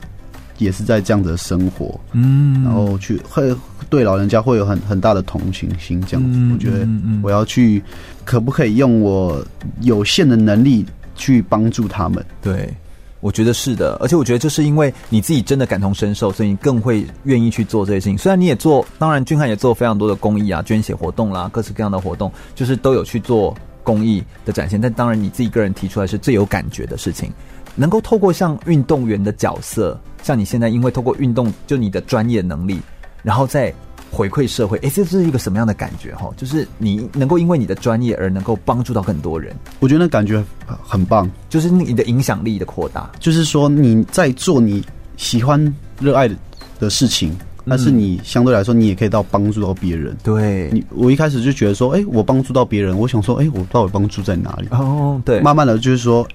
[0.57, 3.53] 也是在这样的生活，嗯，然后去会
[3.90, 6.88] 对老人家会有很很大的同情心，这样子，嗯、我觉得
[7.22, 7.84] 我要去，
[8.23, 9.45] 可不可以用我
[9.82, 12.26] 有限的能力去帮助他们？
[12.41, 12.73] 对，
[13.19, 18.18] 我觉得是的，而且我觉得就是因为你自己真的感同身受，所以你更会愿意去做这些事情。
[18.18, 24.80] 虽然你也做，当然俊翰也做非常多的公益啊，捐血活动啦，各式各样的活动，就是都有去做公益的展现。
[24.80, 27.30] 但当然你自己个人提出来是最有感觉的事情。
[27.77, 32.80] 能够透过像运动员的角色，像你现在因为透过运动，就你的专业能力，
[33.22, 33.72] 然后再
[34.10, 36.31] 回馈社会，哎，这是一个什么样的感觉哈？
[36.35, 40.43] 就是你能够因为你的专业而能够帮助到更多人，我觉得那感觉
[40.81, 43.07] 很棒，就是你的影响力的扩大。
[43.19, 44.84] 就是说你在做你
[45.15, 45.61] 喜欢、
[45.99, 46.35] 热爱的
[46.80, 47.38] 的事情，
[47.68, 50.18] 但是你相对来说你也可以到帮助到别人。
[50.23, 54.68] 对你，我一开始就觉得说，哎，我帮助到别人，我想说，哎，我到底帮助在哪里？
[54.72, 56.27] 哦，对，慢慢的就是说。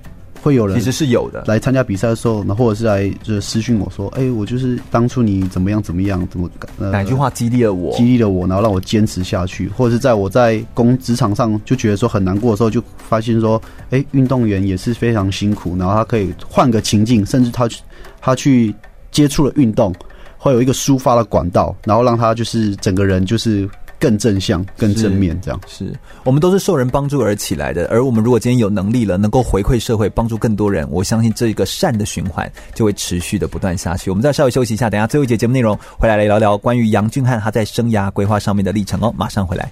[0.43, 13.61] 会有人其实是有的来参加比赛的时候，然后或者是来就是私讯我说：“哎、欸，我就是当初你怎么样怎么样，怎么、呃、哪句话激励了我，激励了我，然后让我坚持下去。”或者是在我在工职场上就觉得说很难过的时候，就发现说
[13.91, 17.83] ：“哎、欸，运动员也是非常辛苦，然后他可以换个情境，甚至他去
[18.21, 18.75] 他去
[19.11, 19.95] 接触了运动，
[20.39, 23.69] 会有一个抒发的管道，然后让他就是整个人就是。”
[24.01, 25.95] 更正向、更正面，这样是，是
[26.25, 27.87] 我们都是受人帮助而起来的。
[27.89, 34.11] 而我们如果今天有能力了，能够回馈社会，帮助更多人，我相信这一个善的循环就会持续的不断下去。
[34.11, 39.15] 我们再稍微休息一下，等一下最后一节节目内容回来来聊聊关于杨俊翰他在生涯规划上面的历程哦。
[39.17, 39.71] 马上回来。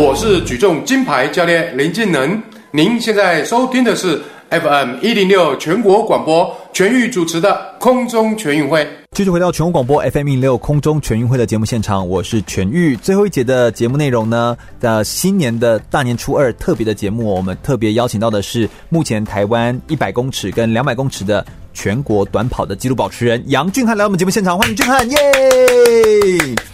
[0.00, 2.40] 我是举重金牌教练林敬能。
[2.70, 8.86] 您现在收听的是 FM 一零六全国广播全域主持的空中全运会。
[9.10, 12.94] 继续回到全国广播 FM 一零六空中全运会的节目现场，我是全玉。
[12.98, 21.44] 最后一节的节目内容呢，的新年的大年初二特别的节目，我们特别邀请到的是目前台湾一百公尺跟两百公尺的
[21.78, 25.16] 全国短跑的纪录保持人杨俊翰来我们节目现场，欢迎俊翰，耶！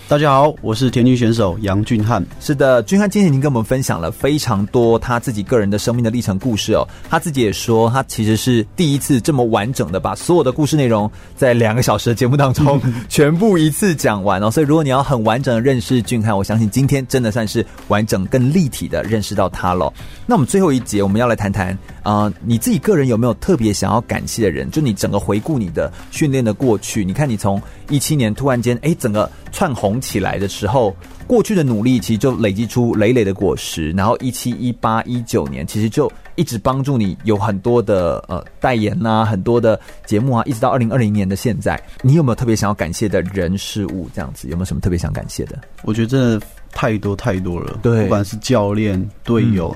[0.09, 2.25] 大家好，我是田径选手杨俊翰。
[2.41, 6.89] 是的，俊翰今天已经跟我们分享了非常多他自己个人的生命的历程故事哦。
[7.11, 14.51] 他自己也说，他其实是第一次这么完整的把所有的故事内容在两个小时的节目当中 全部一次讲完哦。
[14.51, 19.93] 所以，如果你要很完整的认识俊翰，我相信今天真的算是完整、更立体的认识到他了。
[20.27, 24.71] 那我们最后一节，我们要来谈谈啊，你自己个人有没有特别想要感谢的人？
[24.71, 27.61] 就你整个回顾你的训练的过去，你看你从
[27.91, 30.95] 一七年突然间哎，整个窜红起来的时候，
[31.27, 33.91] 过去的努力其实就累积出累累的果实。
[33.93, 44.09] 然后一七、一八、一九年，其实就一直帮助你有很多的呃代言呐、啊，很多的节目啊，一直到二零二零年的现在，你有没有特别想要感谢的人事物？
[44.15, 45.59] 这样子有没有什么特别想感谢的？
[45.83, 49.75] 我觉得真的太多太多了，对，不管是教练、队友、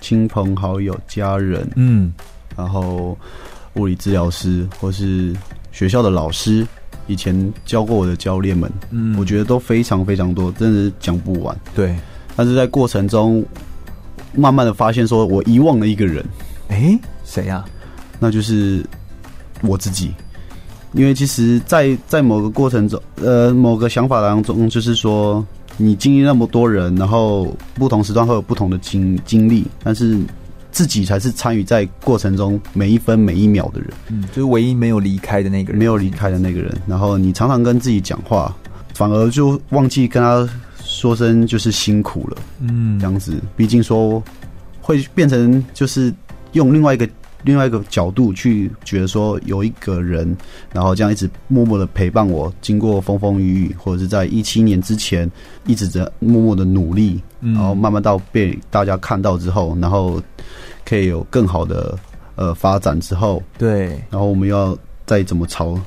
[0.00, 2.12] 亲、嗯、朋好友、家人，嗯，
[2.56, 3.16] 然后
[3.74, 5.34] 物理治疗师或是
[5.72, 6.66] 学校的老师。
[7.06, 11.58] 以前教过我的教练们，嗯，我觉得都非常非常多，真的是讲不完。
[11.74, 11.96] 对，
[12.36, 13.44] 但是在过程中，
[14.32, 16.24] 慢慢的发现，说我遗忘了一个人。
[16.68, 17.64] 哎，谁呀？
[18.20, 18.84] 那就是
[19.62, 20.12] 我自己。
[20.92, 25.44] 因为其实在，在在某个过程中，呃，某个想法当中，就是说，
[25.76, 30.16] 你经历那么多人，然后不同时段会有不同的经经历，但是。
[30.72, 36.76] 自己才是参与在过程中每一分每一秒的人，嗯，就是唯一没有离开的那个人，没有离开的那个人。
[36.86, 38.54] 然后你常常跟自己讲话，
[38.94, 40.48] 反而就忘记跟他
[40.82, 43.34] 说声就是辛苦了，嗯，这样子。
[43.56, 44.22] 毕竟说
[44.80, 46.12] 会变成就是
[46.52, 47.08] 用另外一个
[47.42, 50.36] 另外一个角度去觉得说有一个人，
[50.72, 55.30] 然后这样一直默默的陪伴我，经过风风雨雨，或者是在一七年之前
[55.66, 60.22] 一直在默默的努力，然后慢慢到被大家看到之后，然后。
[60.90, 61.96] 可以有更好的
[62.34, 64.76] 呃发展之后，对，然后我们要
[65.06, 65.78] 再怎么朝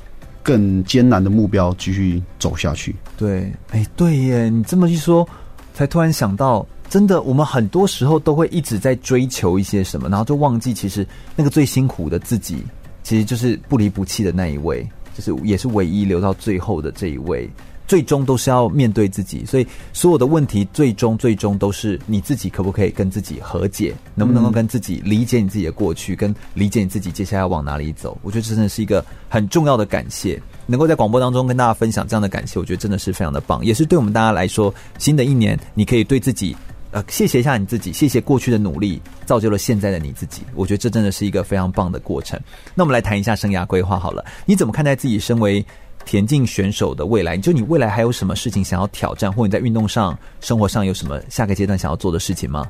[0.42, 2.96] 更艰难的目标继续走下去。
[3.14, 5.28] 对，哎，对耶，你这么一说，
[5.74, 11.06] 才突然想到，真的，我们很多时候都会一直在追求一些什么，然后就忘记其实
[11.36, 12.64] 那个最辛苦的自己，
[13.02, 17.46] 其实就是不离不弃的那一位，就是也是唯一留到最后的这一位。
[17.86, 28.16] 最终都是要面对自己，所以所有的问题最终最终都是你自己可不可以跟自己和解，能不能够跟自己理解你自己的过去，跟理解你自己接下来要往哪里走。
[28.22, 36.56] 我觉得这真的是一个很重要的感谢，能够在广播当中跟大家分享这样的感谢，我觉得真的是非常的棒，也是对我们大家来说，新的一年你可以对自己
[36.90, 40.42] 呃谢谢一下你自己，谢谢过去的努力造就了现在的你自己。
[40.54, 42.40] 我觉得这真的是一个非常棒的过程。
[42.74, 45.64] 那我们来谈一下生涯规划好了，你怎么看待自己身为
[46.04, 52.66] 田径选手的未来，就你未来还有什么事情想要挑战，或者你在运动上、生活上有什么下个阶段想要做的事情吗？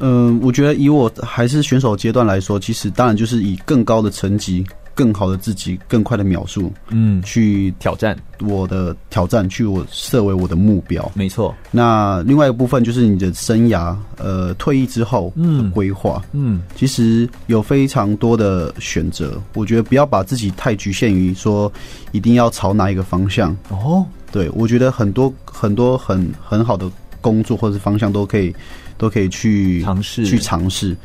[0.00, 4.66] 嗯，我觉得以我还是选手阶段来说，其实当然就是以更高的成绩。
[4.94, 11.10] 更好的自己，更快的秒数，嗯，去挑战我的挑战，去我设为我的目标。
[11.14, 11.54] 没错。
[11.70, 19.40] 那另外一个部分就是你的生涯，呃，退役之后的规划，嗯，其实有非常多的选择。
[19.54, 21.70] 我觉得不要把自己太局限于说
[22.12, 23.56] 一定要朝哪一个方向。
[23.70, 26.88] 哦，对，我觉得很多很多很很好的
[27.20, 28.54] 工作或者是方向都可以
[28.96, 30.96] 都可以去尝试去尝试。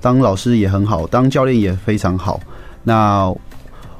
[0.00, 2.40] 当老师也很好，当教练也非常好。
[2.84, 3.34] 那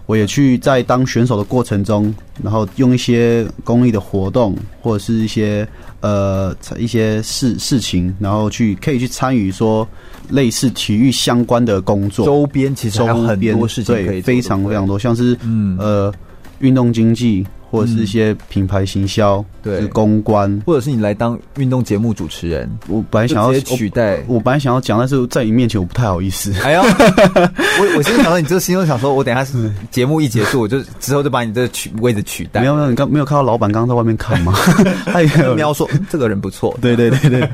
[0.06, 5.66] 我也去在当选手的过程中，然后用一些公益的活动或者是一些
[6.01, 9.89] 呃一些事事情，然后去可以去参与说
[10.28, 12.27] 类似体育相关的工作。
[12.27, 16.12] 周边其实还有很多事情可以做，对，非常非常多，像是嗯呃
[16.61, 17.44] 运动经济。
[17.75, 26.53] 或者是一些品牌行销，嗯、对公关，或者是你来当运动节目主持人，我本来想要直接取代我，我本来想要讲，但是在你面前我不太好意思。
[26.63, 32.61] 哎呀， 我我现在想到你这个心中想说，我等一下是节目一结束，我就之后就把你这个取位置取代。
[32.61, 34.55] 没有没有，你刚没有看到老板刚刚在外面看吗？
[35.07, 37.49] 他也喵说这个人不错，对对对对。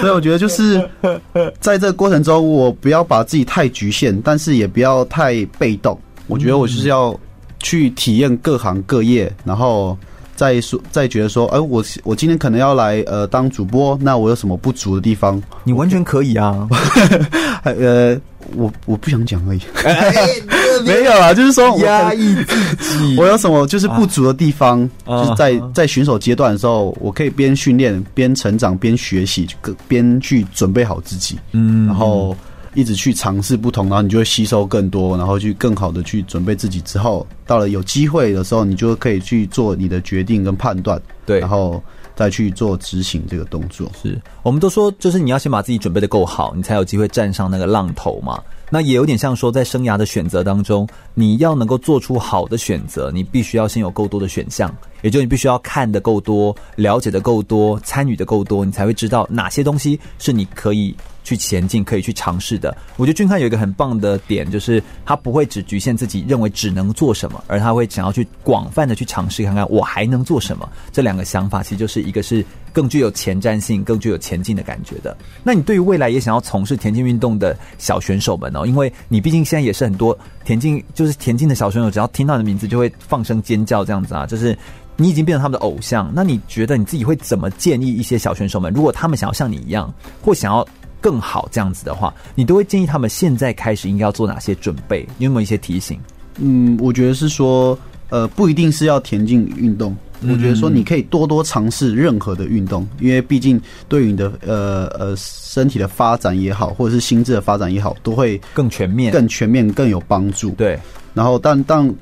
[0.00, 0.78] 所以我觉得就是
[1.60, 5.98] 在这个过程中，我不要把自己太局限，但是也不要太被动。
[6.26, 7.18] 我觉得我就是要。
[7.62, 9.96] 去体验各行各业，然后
[10.36, 15.40] 再说，再觉得说，哎、呃，我我今天可能要来呃当主播，那我有什么不足的地方？
[15.64, 16.68] 你完全可以啊，
[17.62, 18.18] 呃，
[18.56, 19.60] 我我不想讲而已。
[19.84, 20.12] 哎、
[20.84, 25.70] 没有啊，就是说我压抑自己，我有什么就是不足的地方，啊就是在啊。
[25.72, 32.36] 在选手阶段的时候，我可以边训练边成长边学习，各边去准备好自己，嗯然后
[32.74, 36.80] 一直去尝试不同，然后你就会吸收更多，然后去更好的去准备自己。
[36.82, 41.82] 之后到了有机会的时候，你就可以去做你的决定跟判断，对然后
[42.14, 43.90] 再去做执行这个动作。
[44.02, 48.42] 是我们都说，就是你要先把自己准备的够好，你才有机会站上那个浪头嘛。
[48.74, 62.76] 那也有点像说，在生涯的选择当中，你要能够做出好的选择，你必须要先有够多的选项，也就你必须要看的够多，了解的够多，参与的够多，你才会知道哪些东西是你可以去前进、可以去尝试的。
[62.96, 70.68] 我觉得俊汉有一个很棒的点，就是他不会只局限自己认为只能做什么，而他会想要去广泛的去尝试看看我还能做什么。
[70.90, 75.16] 这两个想法其实就是一个是更具有前瞻性、更具有前进的感觉的。
[75.42, 84.56] 那你对于未来也想要从事田径运动的小选手们哦，因为你毕竟现在也是很多田径，就是田径的小选手，只要听到你的名字就会放声尖叫这样子啊，就是
[84.96, 86.10] 你已经变成他们的偶像。
[86.14, 89.92] 那你觉得你自己会怎么建议一些小选手们，如果他们想要像你一样，
[90.22, 90.66] 或想要
[91.02, 95.06] 更好这样子的话，你都会建议他们现在开始应该要做哪些准备？
[95.18, 95.98] 你有没有一些提醒？
[96.38, 99.94] 嗯，我觉得是说，呃，不一定是要田径运动。
[100.22, 110.50] 我觉得说你可以多多尝试任何的运动，因为毕竟对于你的呃呃身体的发展也好，或者是心智的发展也好，都会更全面、更全面、更有帮助。
[110.50, 110.78] 对。
[111.12, 111.92] 然后，但当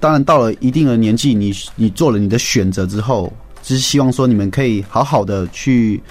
[0.00, 3.32] 当然到了一定的年纪，你你做了你的选择之后，
[3.62, 6.02] 只是希望说你们可以好好的去，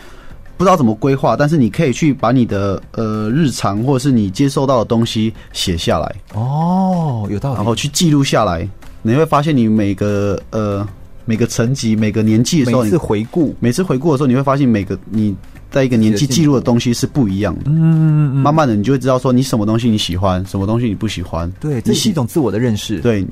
[0.58, 6.16] 不知道怎么规划，但是你可以去把你的呃日常或者是你接受到的东西写下来。
[6.34, 7.56] 哦，有道理。
[7.56, 8.68] 然后去记录下来，
[9.02, 10.88] 你会发现你每个呃。
[11.30, 15.36] 每个层级、每个年纪的时候，每次回顾，每次回顾的时候，你会发现每个你
[15.70, 17.64] 在一个年纪记录的东西是不一样的。
[17.66, 21.52] 嗯，慢慢的，你就会知道说你什么东西你喜欢，什么东西你不喜欢。
[21.60, 23.02] 对，这是一种自我的认识。
[23.02, 23.28] 对，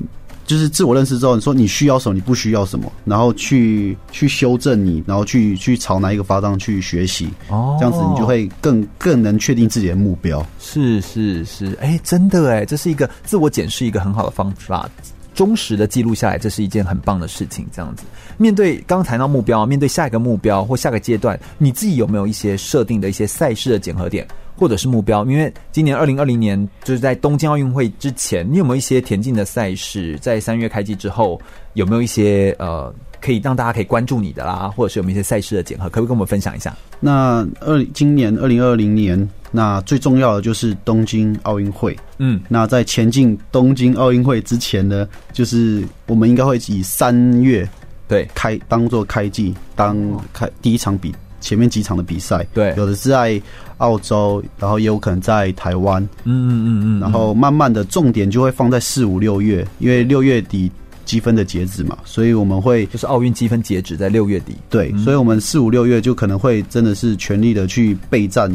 [0.46, 7.28] 就是自我认识之后，你说你需要什么，你不需要什么，然后去去修正你，然后去去朝哪一个方向去学习。
[7.48, 10.44] 哦，这样子你就会更更能确定自己的目标。
[10.60, 14.88] 是是是，哎，真的哎，这是一个自我检视一个很好的方法。
[15.34, 17.66] 忠实的记录下来，这是一件很棒的事情。
[17.70, 18.04] 这样子，
[18.38, 24.26] 面对刚谈到目标，面对下一个目标或下个阶段，你自己有没有一些设定的一些赛事的检核点，
[24.56, 25.24] 或者是目标？
[25.26, 30.18] 因为今年二零二零年就是在东京奥运会之前，你有没有一些田径的赛事？
[30.20, 31.40] 在三月开季之后，
[31.74, 35.84] 有没有一些呃可以让大家可以关注你的啦，或者是有没有一些赛事的检核？
[35.84, 36.74] 可不可以跟我们分享一下？
[36.98, 39.28] 那二今年二零二零年。
[39.52, 47.66] 那最重要的就是东京奥运会，嗯，那在前进东京奥运会之前呢，就是我们应该会以三月
[48.06, 49.96] 对开当做开季，当
[50.34, 53.40] 开第一场比前面几场的比赛，对，有的是在
[53.78, 60.70] 澳洲，然后也有可能在台湾，嗯嗯嗯嗯，然后慢慢的重点就会放在四五六月，因为六月底
[61.04, 68.50] 积分的截止嘛，所以我们会就是奥运积分截止在六月底，对，所以我们四五六月就可能会真的是全力的去备战。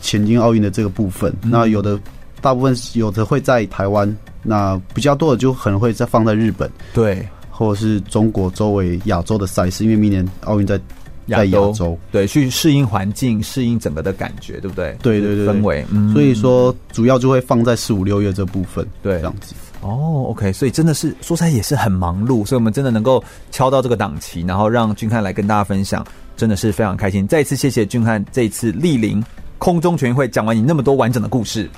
[0.00, 1.96] 前进奥运的这个部分，嗯、那有的
[2.40, 10.76] 大部分有的会在台湾，那比较多的就可能会在放在日本，对，或者是中国周围亚洲的赛事，因为明年奥运在
[11.28, 14.96] 在亚洲，对，去适应环境，适应整个的感觉，对不对？
[15.02, 19.54] 对对对，氛围，嗯，所以说主要就会放在四五六月这部分，对，这样子。
[19.82, 26.04] 哦，OK，所以真的是说起来也是很忙碌，所以我们真的能够敲到这个档期，然后让俊汉来跟大家分享，
[26.36, 27.26] 真的是非常开心。
[27.28, 29.22] 再一次谢谢俊汉这一次莅临
[29.58, 31.68] 空中全运会，讲完你那么多完整的故事，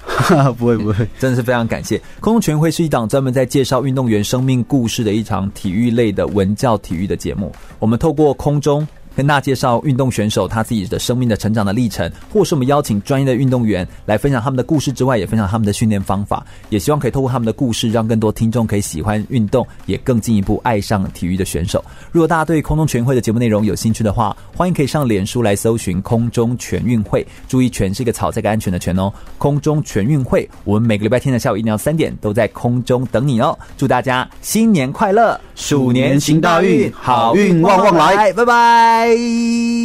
[0.57, 2.01] 不 会不会， 真的是非常感谢。
[2.21, 7.53] 空中全运会是一档专门在介绍运动员生命故事的一场体育类的文教体育的节目。
[7.79, 8.87] 我们透过空中
[9.19, 16.47] 跟大家介绍运动选手他自己的生命的成长的历程，或是我们邀请专业的运动员来分享他们的故事之外，也分享他们的训练方法。
[16.69, 21.85] 也希望可以透过他们的故事，让更多听众可以喜欢运动，也更进一步爱上体育的选手。
[22.13, 29.13] 如果大家对空中全运会的节目内容有兴趣的话，欢迎可以上脸书来搜寻“空中全运会”，注意“全”是一个草这个安全的“全”哦。
[29.37, 33.59] 空中全运会，我们每个礼拜天的下午一定要三点都在空中等你哦。
[33.77, 39.08] 祝大家新年快乐，鼠年行大运，好运旺旺来，拜拜。
[39.09, 39.79] Bye!